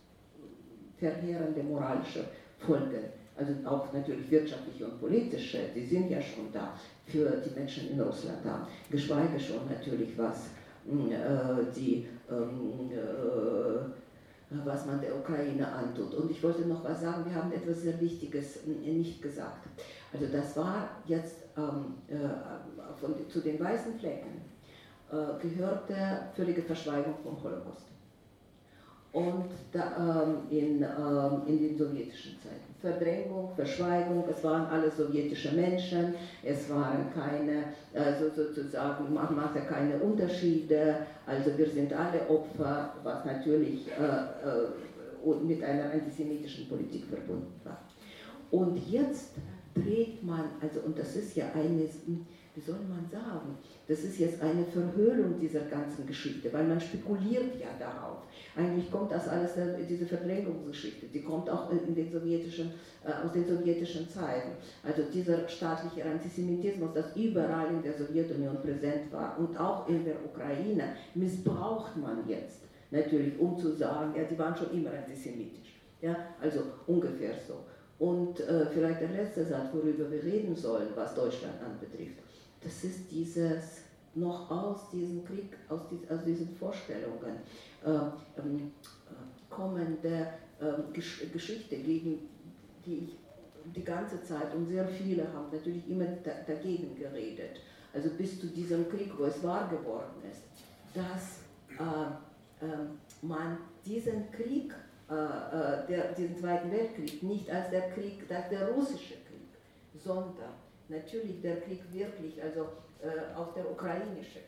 [0.98, 2.26] verheerende moralische
[2.60, 3.04] Folgen.
[3.36, 6.74] Also auch natürlich wirtschaftliche und politische, die sind ja schon da
[7.08, 8.68] für die Menschen in Russland da.
[8.92, 10.50] Geschweige schon natürlich, was
[10.88, 11.16] hm, äh,
[11.76, 16.14] die ähm, äh, was man der Ukraine antut.
[16.14, 19.68] Und ich wollte noch was sagen, wir haben etwas sehr Wichtiges hm, nicht gesagt.
[20.14, 24.42] Also das war jetzt ähm, äh, von, zu den weißen Flecken,
[25.12, 25.96] äh, gehörte
[26.34, 27.88] völlige Verschweigung vom Holocaust.
[29.12, 32.67] Und da, ähm, in, ähm, in den sowjetischen Zeiten.
[32.80, 36.14] Verdrängung, Verschweigung, es waren alle sowjetische Menschen,
[36.44, 37.64] es waren keine,
[37.94, 45.44] also sozusagen, man machte keine Unterschiede, also wir sind alle Opfer, was natürlich äh, äh,
[45.44, 47.82] mit einer antisemitischen Politik verbunden war.
[48.52, 49.32] Und jetzt
[49.74, 51.90] dreht man, also und das ist ja eine,
[52.56, 53.58] wie soll man sagen,
[53.88, 58.24] das ist jetzt eine Verhöhlung dieser ganzen Geschichte, weil man spekuliert ja darauf.
[58.56, 62.72] Eigentlich kommt das alles, äh, diese Verdrängungsgeschichte, die kommt auch in den sowjetischen,
[63.06, 64.52] äh, aus den sowjetischen Zeiten.
[64.84, 70.16] Also dieser staatliche Antisemitismus, das überall in der Sowjetunion präsent war und auch in der
[70.26, 75.76] Ukraine, missbraucht man jetzt natürlich, um zu sagen, ja, die waren schon immer antisemitisch.
[76.02, 77.56] Ja, also ungefähr so.
[78.00, 82.27] Und äh, vielleicht der letzte Satz, worüber wir reden sollen, was Deutschland anbetrifft.
[82.62, 83.82] Das ist dieses
[84.16, 87.38] noch aus diesem Krieg, aus, aus diesen Vorstellungen
[87.86, 88.72] äh, ähm,
[89.08, 90.28] äh, kommende
[90.60, 92.20] äh, Gesch Geschichte, gegen
[92.86, 93.16] die ich
[93.76, 97.62] die ganze Zeit und sehr viele haben natürlich immer da, dagegen geredet.
[97.94, 100.44] Also bis zu diesem Krieg, wo es wahr geworden ist,
[100.94, 101.40] dass
[101.78, 102.66] äh,
[103.22, 104.74] man diesen Krieg
[105.10, 109.48] äh, äh, der, diesen Zweiten Weltkrieg nicht als der Krieg, als der russische Krieg,
[110.04, 110.54] sondern
[110.90, 112.68] natürlich der Krieg wirklich, also
[113.02, 114.40] äh, auch der ukrainische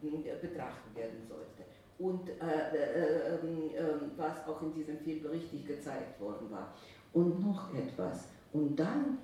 [0.00, 1.62] Krieg betrachtet werden sollte.
[1.98, 6.74] Und äh, äh, ähm, ähm, was auch in diesem Film richtig gezeigt worden war.
[7.12, 8.24] Und noch etwas.
[8.52, 9.18] Und dann,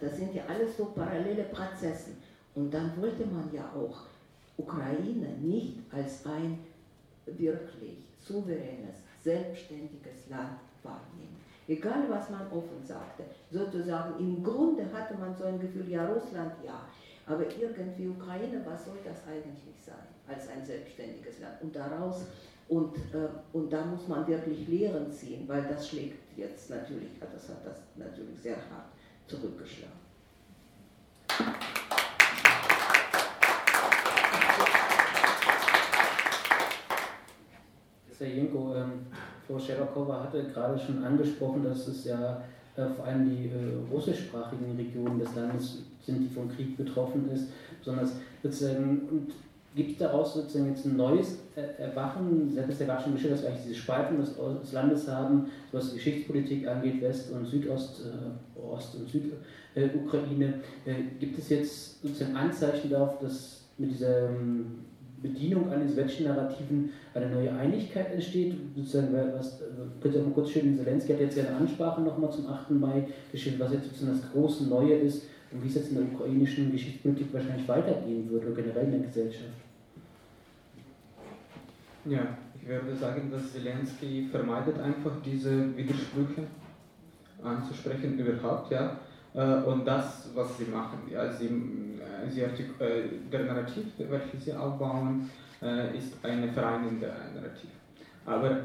[0.00, 2.10] das sind ja alles so parallele Prozesse.
[2.54, 4.06] Und dann wollte man ja auch
[4.56, 6.58] Ukraine nicht als ein
[7.26, 11.37] wirklich souveränes, selbstständiges Land wahrnehmen.
[11.68, 16.52] Egal was man offen sagte, sozusagen im Grunde hatte man so ein Gefühl, ja Russland
[16.64, 16.80] ja,
[17.26, 19.94] aber irgendwie Ukraine, was soll das eigentlich sein
[20.26, 21.60] als ein selbstständiges Land?
[21.60, 22.24] Und daraus
[22.68, 27.48] und, äh, und da muss man wirklich Lehren ziehen, weil das schlägt jetzt natürlich, das
[27.48, 28.88] hat das natürlich sehr hart
[29.26, 29.92] zurückgeschlagen.
[38.20, 39.06] Jenko, ähm,
[39.48, 42.42] Frau Scherbakowa hatte gerade schon angesprochen, dass es ja
[42.76, 47.48] äh, vor allem die äh, russischsprachigen Regionen des Landes sind, die vom Krieg betroffen ist.
[47.78, 49.32] Besonders sozusagen, und
[49.74, 52.54] gibt es daraus sozusagen jetzt ein neues äh, Erwachen?
[52.58, 55.46] Hat es ja gerade schon geschildert, dass wir eigentlich diese Spaltung des, des, Landes haben,
[55.72, 60.60] was die Geschichtspolitik angeht, West- und Südost, äh, Ost- und Südukraine.
[60.84, 64.84] Äh, gibt es jetzt sozusagen Anzeichen darauf, dass mit dieser ähm,
[65.22, 68.54] Bedienung eines Narrativen eine neue Einigkeit entsteht.
[68.76, 69.60] Sozusagen, was,
[70.00, 72.70] könnt ihr mal kurz schildern, Zelensky hat jetzt ja eine Ansprache nochmal zum 8.
[72.70, 76.04] Mai geschildert, was jetzt sozusagen das große Neue ist und wie es jetzt in der
[76.04, 79.50] ukrainischen Geschichtspolitik wahrscheinlich weitergehen wird oder generell in der Gesellschaft.
[82.04, 86.42] Ja, ich würde sagen, dass Zelensky vermeidet einfach diese Widersprüche
[87.42, 88.98] anzusprechen überhaupt, ja.
[89.38, 94.52] Äh, und das, was sie machen, ja, sie, äh, sie äh, der Narrativ, welches sie
[94.52, 95.30] aufbauen,
[95.92, 97.70] ist eine vereinende Narrativ.
[98.24, 98.64] Aber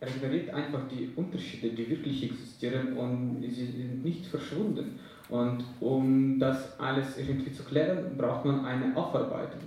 [0.00, 4.98] er ignoriert einfach die Unterschiede, die wirklich existieren und sie sind nicht verschwunden.
[5.28, 9.60] Und um das alles irgendwie zu klären, braucht man eine Aufarbeitung.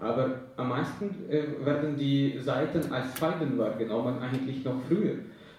[0.00, 5.16] Aber am meisten werden die Seiten als Feinden wahrgenommen, eigentlich noch früher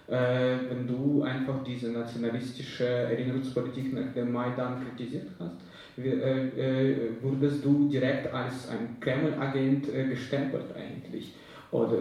[0.08, 5.56] wenn du einfach diese nationalistische Erinnerungspolitik nach dem Maidan kritisiert hast,
[5.98, 11.32] äh, äh, wurdest du direkt als ein Kreml-Agent äh, gestempelt eigentlich.
[11.70, 11.98] Oder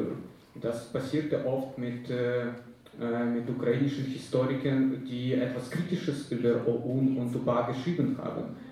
[0.61, 7.35] das passierte oft mit, äh, äh, mit ukrainischen Historikern, die etwas Kritisches über OUN und
[7.35, 8.64] UBA geschrieben haben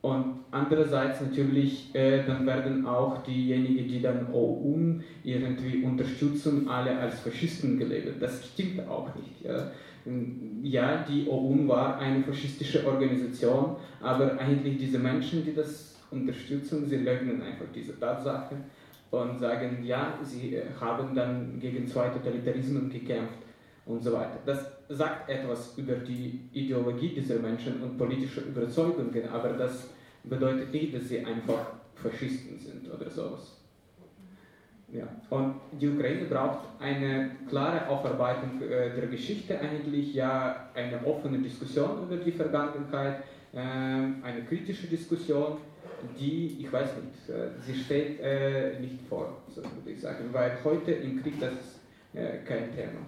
[0.00, 7.18] und andererseits natürlich, äh, dann werden auch diejenigen, die dann OUN irgendwie unterstützen, alle als
[7.20, 8.22] Faschisten gelabelt.
[8.22, 9.42] Das stimmt auch nicht.
[9.42, 9.72] Ja.
[10.62, 16.98] ja, die OUN war eine faschistische Organisation, aber eigentlich diese Menschen, die das unterstützen, sie
[16.98, 18.54] leugnen einfach diese Tatsache
[19.10, 23.38] und sagen, ja, sie äh, haben dann gegen zwei Totalitarismen gekämpft
[23.84, 24.38] und so weiter.
[24.46, 29.90] Das sagt etwas über die Ideologie dieser Menschen und politische Überzeugungen, aber das
[30.24, 33.58] bedeutet nicht, dass sie einfach Faschisten sind oder sowas.
[34.90, 35.06] Ja.
[35.28, 42.04] Und die Ukraine braucht eine klare Aufarbeitung äh, der Geschichte eigentlich, ja eine offene Diskussion
[42.04, 43.22] über die Vergangenheit,
[43.52, 45.58] äh, eine kritische Diskussion,
[46.18, 50.56] die, ich weiß nicht, äh, sie steht äh, nicht vor, so würde ich sagen, weil
[50.64, 51.80] heute im Krieg das ist
[52.14, 53.00] äh, kein Thema.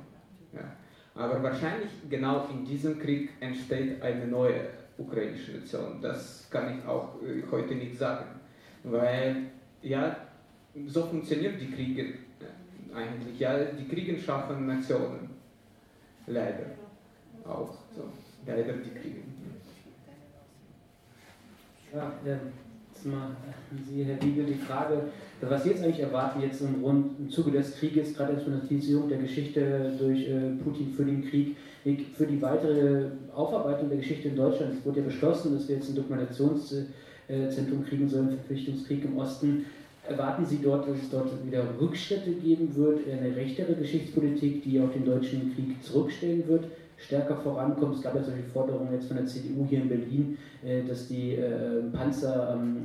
[0.52, 0.76] Ja.
[1.14, 6.00] Aber wahrscheinlich genau in diesem Krieg entsteht eine neue ukrainische Nation.
[6.00, 8.26] Das kann ich auch äh, heute nicht sagen,
[8.84, 9.50] weil
[9.82, 10.16] ja,
[10.86, 13.38] so funktionieren die Kriege äh, eigentlich.
[13.38, 15.30] Ja, die Kriege schaffen Nationen.
[16.26, 16.66] Leider.
[17.44, 18.04] Auch so.
[18.46, 19.20] Leider die Kriege.
[21.92, 22.12] Ja,
[23.00, 23.30] jetzt mal
[23.88, 25.04] Sie, Herr Wiegel, die Frage,
[25.40, 29.08] was Sie jetzt eigentlich erwarten, jetzt im, Rund, im Zuge des Krieges, gerade als Finanzierung
[29.08, 31.56] der Geschichte durch äh, Putin für den Krieg,
[32.14, 34.74] für die weitere Aufarbeitung der Geschichte in Deutschland.
[34.78, 39.64] Es wurde ja beschlossen, dass wir jetzt ein Dokumentationszentrum kriegen sollen, Verpflichtungskrieg im Osten.
[40.06, 44.92] Erwarten Sie dort, dass es dort wieder Rückschritte geben wird, eine rechtere Geschichtspolitik, die auch
[44.92, 46.64] den deutschen Krieg zurückstellen wird,
[47.00, 47.96] stärker vorankommt?
[47.96, 51.34] Es gab ja solche Forderungen jetzt von der CDU hier in Berlin, äh, dass die
[51.34, 52.82] äh, Panzer am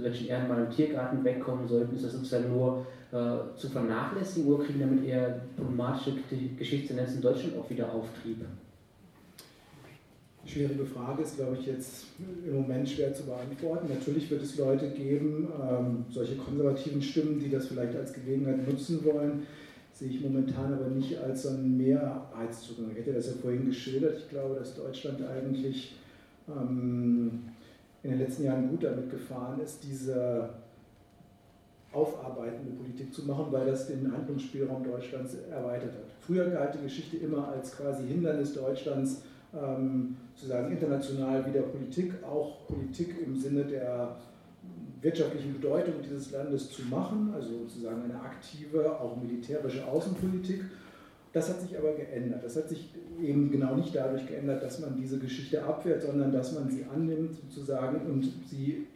[0.00, 1.94] solchen Ehrenmal im Tiergarten wegkommen sollten.
[1.94, 6.12] Ist das sozusagen nur äh, zu vernachlässigen oder kriegen damit eher problematische
[6.58, 8.44] Geschichtsnetz in Deutschland auch wieder Auftrieb?
[10.46, 12.06] Schwierige Frage ist, glaube ich, jetzt
[12.46, 13.88] im Moment schwer zu beantworten.
[13.88, 19.04] Natürlich wird es Leute geben, ähm, solche konservativen Stimmen, die das vielleicht als Gelegenheit nutzen
[19.04, 19.42] wollen,
[19.96, 22.90] sehe ich momentan aber nicht als so einen Mehrheitszugang.
[22.90, 24.18] Ich hätte das ja vorhin geschildert.
[24.18, 25.96] Ich glaube, dass Deutschland eigentlich
[26.48, 27.44] ähm,
[28.02, 30.50] in den letzten Jahren gut damit gefahren ist, diese
[31.92, 36.04] aufarbeitende Politik zu machen, weil das den Handlungsspielraum Deutschlands erweitert hat.
[36.20, 39.22] Früher galt die Geschichte immer als quasi Hindernis Deutschlands,
[39.54, 44.14] ähm, sozusagen international wieder Politik, auch Politik im Sinne der
[45.00, 50.64] wirtschaftlichen Bedeutung dieses Landes zu machen, also sozusagen eine aktive, auch militärische Außenpolitik.
[51.32, 52.42] Das hat sich aber geändert.
[52.42, 56.52] Das hat sich eben genau nicht dadurch geändert, dass man diese Geschichte abwehrt, sondern dass
[56.54, 58.86] man sie annimmt sozusagen und sie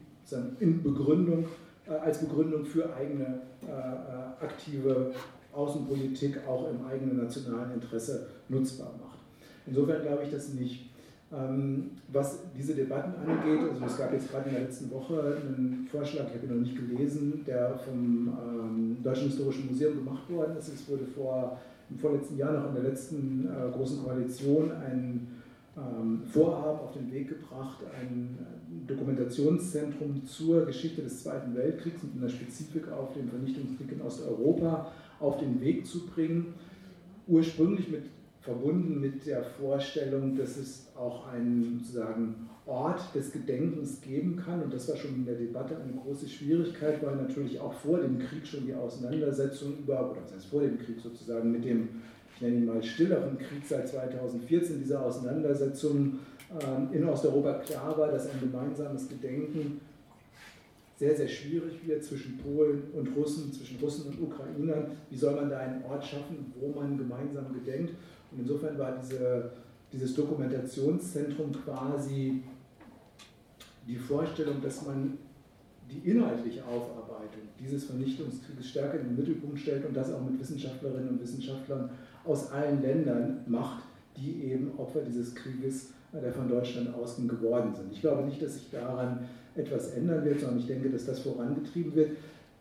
[0.61, 1.44] in Begründung
[1.86, 3.40] als Begründung für eigene
[4.40, 5.12] aktive
[5.53, 9.18] Außenpolitik auch im eigenen nationalen Interesse nutzbar macht.
[9.66, 10.89] Insofern glaube ich das nicht.
[11.33, 15.87] Ähm, was diese Debatten angeht, also es gab jetzt gerade in der letzten Woche einen
[15.89, 20.57] Vorschlag, ich habe ihn noch nicht gelesen, der vom ähm, Deutschen Historischen Museum gemacht worden
[20.59, 20.74] ist.
[20.74, 25.28] Es wurde vor, im vorletzten Jahr noch in der letzten äh, großen Koalition ein
[25.76, 28.37] ähm, Vorhaben auf den Weg gebracht, ein
[28.89, 35.39] Dokumentationszentrum zur Geschichte des Zweiten Weltkriegs mit einer Spezifik auf den Vernichtungskrieg in Osteuropa auf
[35.39, 36.55] den Weg zu bringen.
[37.28, 38.03] Ursprünglich mit
[38.51, 44.62] verbunden mit der Vorstellung, dass es auch einen sozusagen Ort des Gedenkens geben kann.
[44.62, 48.18] Und das war schon in der Debatte eine große Schwierigkeit, weil natürlich auch vor dem
[48.18, 51.88] Krieg schon die Auseinandersetzung über, oder was heißt vor dem Krieg sozusagen, mit dem,
[52.34, 56.18] ich nenne ihn mal stilleren Krieg seit 2014, diese Auseinandersetzung
[56.51, 59.80] äh, in Osteuropa klar war, dass ein gemeinsames Gedenken
[60.96, 64.90] sehr, sehr schwierig wird zwischen Polen und Russen, zwischen Russen und Ukrainern.
[65.09, 67.94] Wie soll man da einen Ort schaffen, wo man gemeinsam gedenkt?
[68.33, 69.51] Und insofern war diese,
[69.93, 72.43] dieses Dokumentationszentrum quasi
[73.87, 75.18] die Vorstellung, dass man
[75.91, 81.09] die inhaltliche Aufarbeitung dieses Vernichtungskrieges stärker in den Mittelpunkt stellt und das auch mit Wissenschaftlerinnen
[81.09, 81.91] und Wissenschaftlern
[82.24, 83.83] aus allen Ländern macht,
[84.16, 87.93] die eben Opfer dieses Krieges, äh, der von Deutschland ausging, geworden sind.
[87.93, 89.26] Ich glaube nicht, dass sich daran
[89.57, 92.11] etwas ändern wird, sondern ich denke, dass das vorangetrieben wird.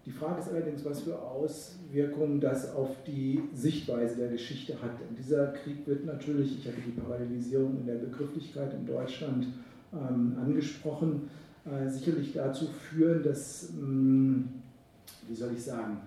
[0.10, 5.00] Die Frage ist allerdings, was für Auswirkungen das auf die Sichtweise der Geschichte hat.
[5.00, 9.46] Denn dieser Krieg wird natürlich, ich hatte die Parallelisierung in der Begrifflichkeit in Deutschland
[9.94, 11.30] ähm, angesprochen,
[11.64, 14.50] äh, sicherlich dazu führen, dass, ähm,
[15.28, 15.98] wie soll ich sagen,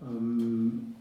[0.00, 0.94] ähm,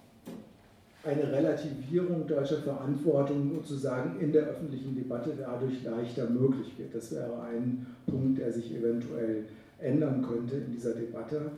[1.06, 6.94] eine Relativierung deutscher Verantwortung sozusagen in der öffentlichen Debatte dadurch leichter möglich wird.
[6.94, 9.46] Das wäre ein Punkt, der sich eventuell
[9.80, 11.52] ändern könnte in dieser Debatte.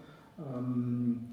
[0.55, 1.27] Ähm,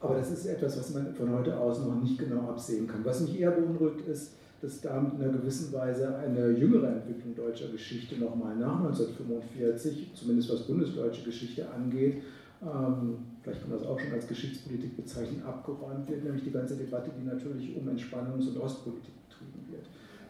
[0.00, 3.04] aber das ist etwas, was man von heute aus noch nicht genau absehen kann.
[3.04, 7.68] Was mich eher beunruhigt ist, dass da in einer gewissen Weise eine jüngere Entwicklung deutscher
[7.68, 12.22] Geschichte nochmal nach 1945, zumindest was bundesdeutsche Geschichte angeht,
[12.62, 16.76] ähm, vielleicht kann man das auch schon als Geschichtspolitik bezeichnen, abgeräumt wird, nämlich die ganze
[16.76, 19.14] Debatte, die natürlich um Entspannungs- und Ostpolitik.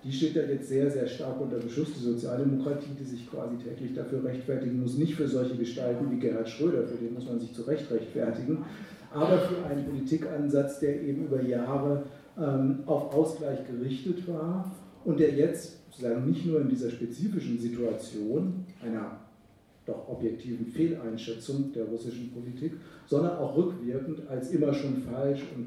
[0.02, 1.92] Die steht ja jetzt sehr, sehr stark unter Beschuss.
[1.92, 6.48] Die Sozialdemokratie, die sich quasi täglich dafür rechtfertigen muss, nicht für solche Gestalten wie Gerhard
[6.48, 8.64] Schröder, für den muss man sich zu Recht rechtfertigen,
[9.12, 12.04] aber für einen Politikansatz, der eben über Jahre
[12.38, 14.74] ähm, auf Ausgleich gerichtet war
[15.04, 19.18] und der jetzt sozusagen nicht nur in dieser spezifischen Situation einer
[19.86, 22.74] doch objektiven Fehleinschätzung der russischen Politik,
[23.06, 25.64] sondern auch rückwirkend als immer schon falsch und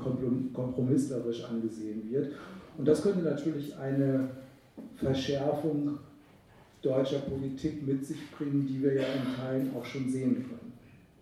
[0.53, 2.31] kompromisslerisch angesehen wird.
[2.77, 4.29] Und das könnte natürlich eine
[4.95, 5.99] Verschärfung
[6.81, 10.73] deutscher Politik mit sich bringen, die wir ja in Teilen auch schon sehen können.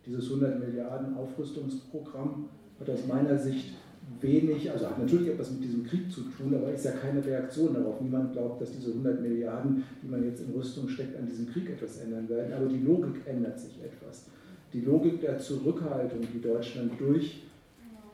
[0.06, 2.46] Dieses 100 Milliarden Aufrüstungsprogramm
[2.80, 3.76] hat aus meiner Sicht
[4.20, 7.74] wenig, also hat natürlich etwas mit diesem Krieg zu tun, aber ist ja keine Reaktion
[7.74, 8.02] darauf.
[8.02, 11.70] Niemand glaubt, dass diese 100 Milliarden, die man jetzt in Rüstung steckt, an diesem Krieg
[11.70, 12.54] etwas ändern werden.
[12.54, 14.26] Aber die Logik ändert sich etwas.
[14.74, 17.44] Die Logik der Zurückhaltung, die Deutschland durch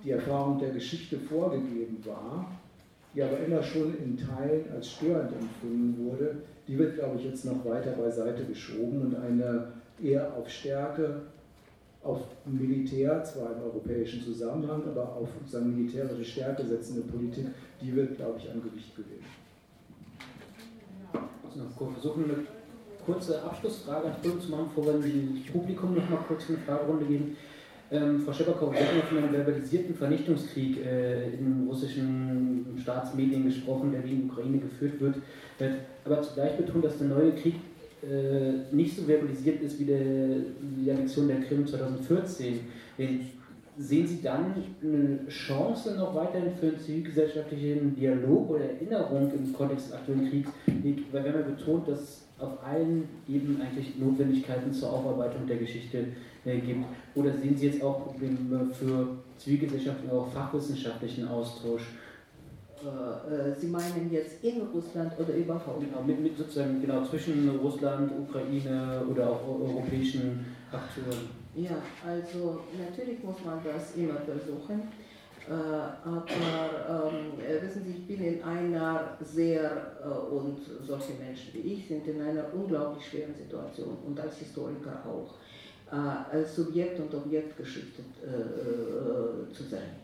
[0.04, 2.60] die Erfahrung der Geschichte vorgegeben war,
[3.18, 6.36] die aber immer schon in Teilen als störend empfunden wurde,
[6.68, 11.24] die wird, glaube ich, jetzt noch weiter beiseite geschoben und eine eher auf Stärke,
[12.04, 17.48] auf Militär, zwar im europäischen Zusammenhang, aber auf sozusagen militärische Stärke setzende Politik,
[17.82, 19.26] die wird, glaube ich, an Gewicht gewinnen.
[21.44, 22.46] Also noch versuchen, eine
[23.04, 27.36] kurze Abschlussfrage zu machen, bevor wir dem Publikum noch mal kurz eine Fragerunde geben.
[27.90, 34.04] Ähm, Frau Schebakow, wir haben von einem verbalisierten Vernichtungskrieg äh, in russischen Staatsmedien gesprochen, der
[34.04, 35.16] wie in Ukraine geführt wird.
[36.04, 37.56] Aber zugleich betont, dass der neue Krieg
[38.04, 42.60] äh, nicht so verbalisiert ist wie, der, die Annexion der Krim 2014.
[43.80, 49.88] Sehen Sie dann eine Chance noch weiterhin für einen zivilgesellschaftlichen Dialog oder Erinnerung im Kontext
[49.88, 50.50] des aktuellen Kriegs?
[51.12, 55.98] Weil wir haben ja betont, dass auf allen Ebenen eigentlich Notwendigkeiten zur Aufarbeitung der Geschichte
[55.98, 56.06] äh,
[56.56, 56.86] gibt.
[57.16, 61.84] Oder sehen Sie jetzt auch Probleme für zivilgesellschaftlichen, auch fachwissenschaftlichen Austausch?
[62.84, 65.80] Äh, äh, Sie meinen jetzt in Russland oder überhaupt?
[65.80, 71.30] Genau, mit, mit sozusagen genau zwischen Russland, Ukraine oder auch europäischen Akteuren.
[71.56, 74.84] Ja, also natürlich muss man das immer versuchen.
[75.50, 81.74] Äh, aber ähm, wissen Sie, ich bin in einer sehr, äh, und solche Menschen wie
[81.74, 85.47] ich sind in einer unglaublich schweren Situation und als Historiker auch, äh,
[85.90, 89.96] als Subjekt- und Objektgeschichte äh, zu sein.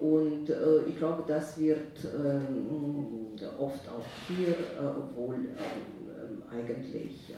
[0.00, 0.48] Und
[0.88, 7.34] ich glaube, das wird ähm, oft auch hier, äh, obwohl ähm, eigentlich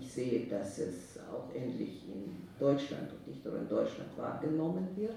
[0.00, 5.16] ich sehe, dass es auch ähnlich in Deutschland und nicht nur in Deutschland wahrgenommen wird.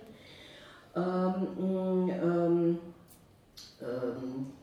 [0.95, 2.79] Ähm, ähm, ähm,
[3.79, 4.61] äh,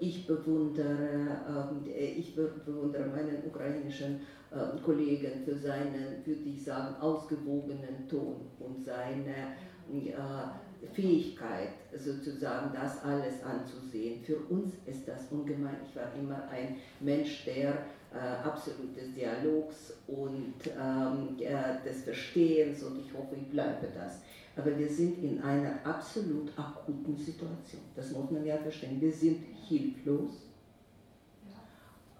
[0.00, 4.20] ich bewundere, ähm, ich bewundere meinen ukrainischen
[4.52, 9.54] ähm, Kollegen für seinen, würde ich sagen, ausgewogenen Ton und seine
[9.92, 14.22] äh, Fähigkeit, sozusagen das alles anzusehen.
[14.24, 15.76] Für uns ist das ungemein.
[15.88, 17.70] Ich war immer ein Mensch, der
[18.14, 21.36] äh, absolutes Dialogs und ähm,
[21.84, 24.20] des Verstehens und ich hoffe, ich bleibe das.
[24.56, 27.82] Aber wir sind in einer absolut akuten Situation.
[27.94, 29.00] Das muss man ja verstehen.
[29.00, 29.38] Wir sind
[29.68, 30.30] hilflos.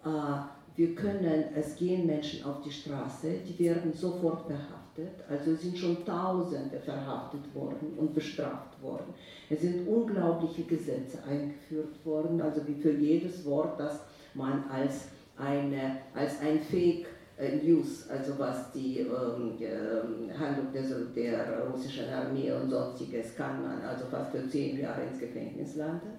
[0.04, 0.44] Ja.
[0.44, 5.24] Äh, wir können, es gehen Menschen auf die Straße, die werden sofort verhaftet.
[5.28, 9.14] Also sind schon Tausende verhaftet worden und bestraft worden.
[9.48, 14.00] Es sind unglaubliche Gesetze eingeführt worden, also wie für jedes Wort, das
[14.34, 15.08] man als,
[15.38, 17.06] eine, als ein Fake
[17.38, 20.82] News, also was die ähm, äh, Handlung der,
[21.14, 26.18] der, russischen Armee und sonstiges kann man also fast für zehn Jahre ins Gefängnis landen.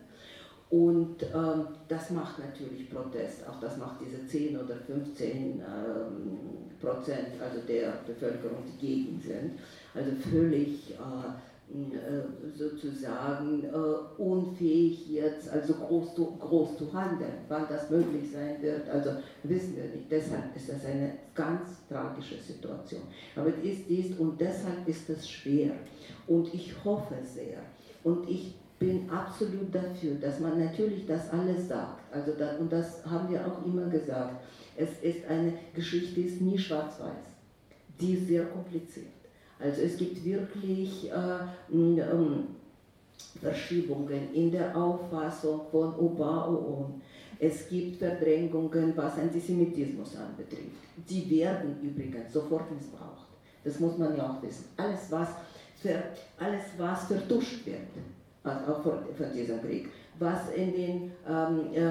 [0.70, 5.61] Und ähm, das macht natürlich Protest, auch das macht diese 10 oder 15 ähm,
[6.82, 9.53] Prozent also der Bevölkerung, die gegen sind.
[9.95, 11.32] Also völlig äh, äh,
[12.55, 17.34] sozusagen äh, unfähig jetzt also groß zu, groß zu handeln.
[17.49, 19.11] Wann das möglich sein wird, also
[19.43, 20.09] wissen wir nicht.
[20.09, 23.01] Deshalb ist das eine ganz tragische Situation.
[23.36, 25.72] Aber es ist dies und deshalb ist es schwer.
[26.26, 27.59] Und ich hoffe sehr
[28.03, 32.13] und ich bin absolut dafür, dass man natürlich das alles sagt.
[32.13, 34.41] Also da, und das haben wir auch immer gesagt.
[34.76, 37.26] Es ist eine Geschichte, die ist nie schwarz-weiß.
[37.99, 39.16] Die ist sehr kompliziert.
[39.60, 42.47] Also es gibt wirklich äh, ähm,
[43.41, 46.91] Verschiebungen in der Auffassung von Obao.
[47.39, 50.72] Es gibt Verdrängungen, was Antisemitismus anbetrifft.
[51.10, 53.28] Die werden übrigens sofort missbraucht.
[53.64, 54.66] Das muss man ja auch wissen.
[54.78, 55.30] Alles, was,
[55.76, 56.03] für,
[56.39, 57.80] alles, was vertuscht wird,
[58.43, 59.89] also auch von, von diesem Krieg,
[60.20, 61.82] was in den, ähm, äh,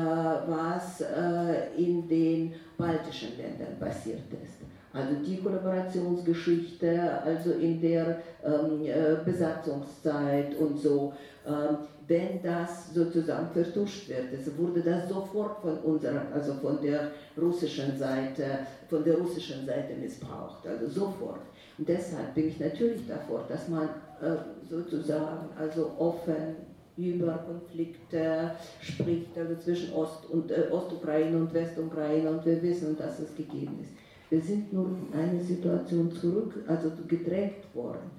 [0.49, 4.66] was, äh, in den baltischen Ländern passiert ist
[4.97, 11.13] also die Kollaborationsgeschichte, also in der ähm, äh, Besatzungszeit und so,
[11.47, 11.77] ähm,
[12.09, 17.99] wenn das sozusagen vertuscht wird, es wurde das sofort von unserer, also von der russischen
[17.99, 21.41] Seite, von der russischen Seite missbraucht, also sofort.
[21.79, 23.89] Und deshalb bin ich natürlich davor, dass man
[24.23, 24.37] äh,
[24.69, 26.57] sozusagen also offen
[26.97, 33.19] über Konflikte spricht, also zwischen Ost- und äh, Ostukraine und Westukraine und wir wissen, dass
[33.19, 34.06] es gegeben ist.
[34.29, 38.11] Wir sind nur in eine Situation zurück, also gedrängt worden,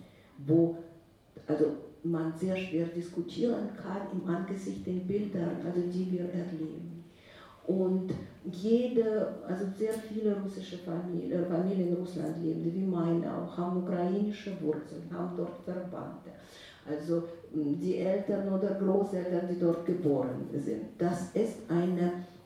[0.45, 0.77] wo
[1.47, 1.65] also
[2.03, 7.03] man sehr schwer diskutieren kann im Angesicht den Bildern, also die wir erleben.
[7.67, 8.13] Und
[8.49, 14.51] jede, also sehr viele russische Familien, Familien in Russland leben, wie meine auch, haben ukrainische
[14.61, 16.31] Wurzeln, haben dort Verwandte.
[16.89, 20.83] Also die Eltern oder Großeltern, die dort geboren sind.
[20.97, 22.36] Das ist eine äh,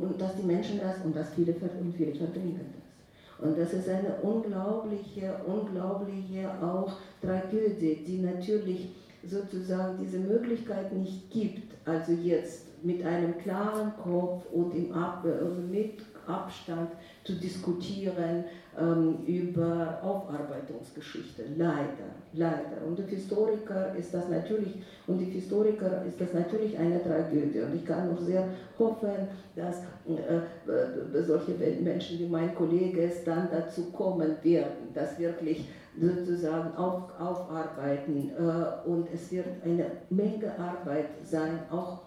[0.00, 3.46] und dass die Menschen das und dass viele, und viele verdrängen das.
[3.46, 8.94] Und das ist eine unglaubliche, unglaubliche auch Tragödie, die natürlich
[9.26, 15.24] sozusagen diese Möglichkeit nicht gibt, also jetzt mit einem klaren Kopf und im Ab
[15.70, 16.90] mit Abstand
[17.26, 18.44] zu diskutieren
[18.78, 21.42] ähm, über Aufarbeitungsgeschichte.
[21.56, 22.86] Leider, leider.
[22.86, 24.74] Und für Historiker ist das natürlich,
[25.08, 27.60] und die Historiker ist das natürlich eine Tragödie.
[27.60, 28.46] Und ich kann nur sehr
[28.78, 30.36] hoffen, dass äh,
[30.70, 31.52] äh, solche
[31.82, 35.68] Menschen wie mein Kollege es dann dazu kommen werden, dass wirklich
[36.00, 38.30] sozusagen auf, aufarbeiten.
[38.38, 42.06] Äh, und es wird eine Menge Arbeit sein, auch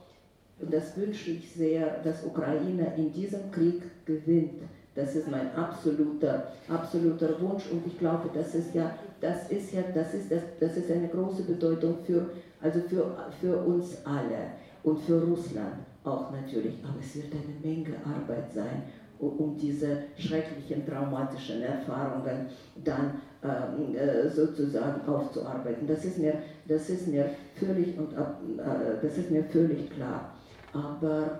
[0.62, 4.62] und das wünsche ich sehr, dass Ukraine in diesem Krieg gewinnt.
[5.00, 8.92] Das ist mein absoluter, absoluter Wunsch und ich glaube, das ist ja,
[9.22, 12.30] das ist ja, das ist, das, das ist eine große Bedeutung für,
[12.62, 14.52] also für, für uns alle
[14.84, 16.76] und für Russland auch natürlich.
[16.84, 18.84] Aber es wird eine Menge Arbeit sein,
[19.20, 22.48] um diese schrecklichen traumatischen Erfahrungen
[22.84, 25.88] dann ähm, äh, sozusagen aufzuarbeiten.
[25.88, 26.34] Das ist mir,
[26.68, 30.34] das ist mir völlig und äh, das ist mir völlig klar.
[30.74, 31.40] Aber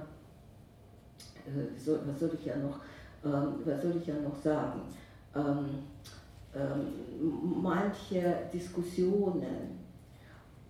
[1.46, 2.80] äh, soll, was, soll ich ja noch,
[3.26, 4.82] ähm, was soll ich ja noch sagen?
[5.36, 5.66] Ähm,
[6.56, 9.80] ähm, manche Diskussionen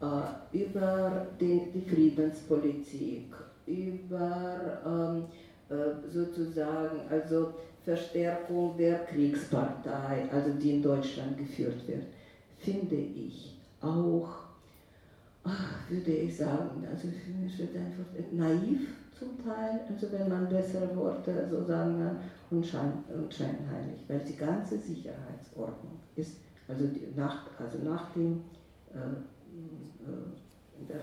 [0.02, 3.34] äh, über die, die, Friedenspolitik,
[3.66, 5.26] über ähm,
[5.76, 7.54] äh, sozusagen also
[7.86, 12.04] Verstärkung der Kriegspartei, also die in Deutschland geführt wird,
[12.58, 14.50] finde ich auch
[15.44, 18.88] ach, würde ich sagen, also es wird einfach naiv
[19.20, 22.18] zum Teil, also wenn man bessere Worte so sagen
[22.50, 28.44] und, schein, und scheinheilig, weil die ganze Sicherheitsordnung ist, also, nach, also nach dem,
[28.94, 28.98] äh,
[30.88, 31.00] äh,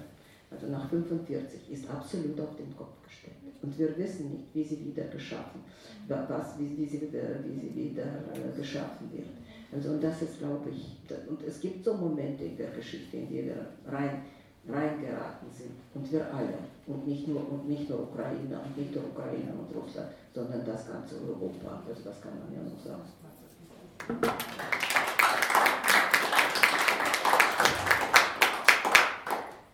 [0.50, 3.34] also nach 45 ist absolut auf den Kopf gestellt.
[3.62, 5.60] Und wir wissen nicht, wie sie wieder geschaffen,
[6.08, 9.26] was, wie, wie sie wie sie wieder äh, geschaffen wird.
[9.72, 10.96] Also und das ist, glaube ich,
[11.28, 14.22] und es gibt so Momente in der Geschichte, in die wir rein,
[14.68, 15.72] reingeraten sind.
[15.94, 16.58] Und wir alle.
[16.86, 20.86] Und nicht nur, und nicht nur Ukraine, und nicht nur Ukraine und Russland, sondern das
[20.88, 21.82] ganze Europa.
[21.88, 23.02] Also das kann man ja noch sagen.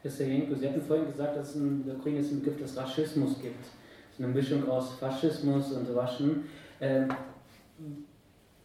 [0.02, 3.40] Herr Sergenko, Sie hatten vorhin gesagt, dass es in der Ukraine einen Begriff des Rassismus
[3.40, 3.64] gibt.
[4.16, 6.44] So eine Mischung aus Faschismus und Waschen.
[6.80, 7.08] Ähm,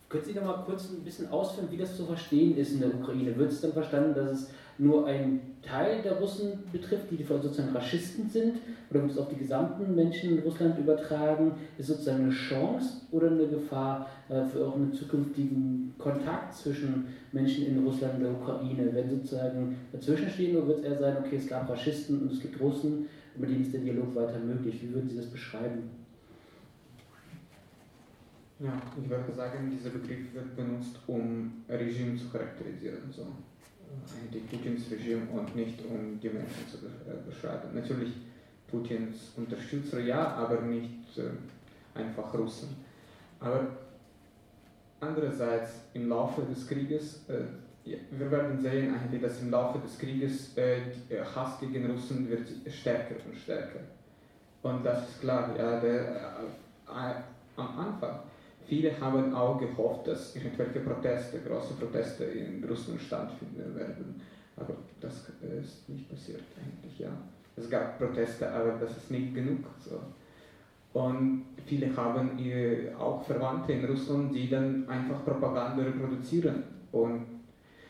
[0.10, 2.96] können Sie da mal kurz ein bisschen ausführen, wie das zu verstehen ist in der
[2.96, 3.36] Ukraine?
[3.36, 8.30] Wird es dann verstanden, dass es nur ein Teil der Russen betrifft, die sozusagen Raschisten
[8.30, 8.60] sind?
[8.90, 11.54] Oder wird es auf die gesamten Menschen in Russland übertragen?
[11.78, 17.66] Ist sozusagen eine Chance oder eine Gefahr äh, für auch einen zukünftigen Kontakt zwischen Menschen
[17.66, 18.90] in Russland und der Ukraine?
[18.94, 22.40] Wenn sozusagen dazwischen stehen, oder wird es eher sein, okay, es gab Raschisten und es
[22.40, 24.82] gibt Russen, mit denen ist der Dialog weiter möglich?
[24.82, 26.07] Wie würden Sie das beschreiben?
[28.60, 33.12] Ja, ich würde sagen, dieser Begriff wird benutzt, um Regime zu charakterisieren.
[33.12, 33.28] So
[34.20, 37.70] eigentlich Putins Regime und nicht um die Menschen zu äh, beschreiben.
[37.74, 38.14] Natürlich
[38.68, 42.76] Putins Unterstützer ja, aber nicht äh, einfach Russen.
[43.40, 43.68] Aber
[45.00, 47.44] andererseits im Laufe des Krieges, äh,
[47.86, 52.48] wir werden sehen eigentlich, dass im Laufe des Krieges äh, der Hass gegen Russen wird
[52.74, 53.80] stärker und stärker.
[54.64, 56.42] Und das ist klar, ja, der,
[56.88, 57.14] äh,
[57.56, 58.20] am Anfang
[58.68, 64.22] Viele haben auch gehofft, dass irgendwelche Proteste, große Proteste in Russland stattfinden werden.
[64.58, 67.10] Aber das ist nicht passiert eigentlich, ja.
[67.56, 69.60] Es gab Proteste, aber das ist nicht genug.
[69.80, 70.00] So.
[71.00, 72.32] Und viele haben
[73.00, 76.64] auch Verwandte in Russland, die dann einfach Propaganda reproduzieren.
[76.92, 77.26] Und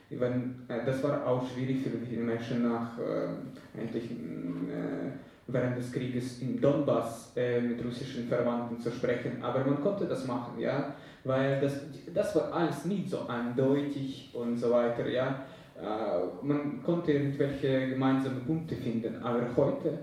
[0.09, 5.11] wenn, äh, das war auch schwierig für viele Menschen nach äh, eigentlich äh,
[5.47, 9.41] während des Krieges in Donbass äh, mit russischen Verwandten zu sprechen.
[9.41, 10.93] Aber man konnte das machen, ja,
[11.23, 11.81] weil das,
[12.13, 15.45] das war alles nicht so eindeutig und so weiter, ja.
[15.81, 19.99] Äh, man konnte irgendwelche gemeinsame Punkte finden, aber heute,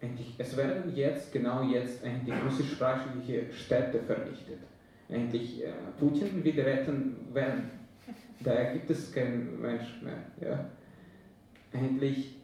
[0.00, 4.58] eigentlich, es werden jetzt, genau jetzt, eigentlich russischsprachige Städte vernichtet.
[5.08, 7.70] Eigentlich, äh, Putin wieder retten werden.
[8.40, 10.64] Da gibt es keinen Mensch mehr, ja.
[11.72, 12.37] Endlich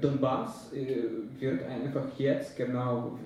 [0.00, 3.18] Donbass äh, wird einfach jetzt genau,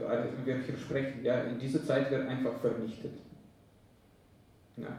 [0.44, 3.12] wir sprechen, ja, in dieser Zeit wird einfach vernichtet.
[4.76, 4.96] Ja.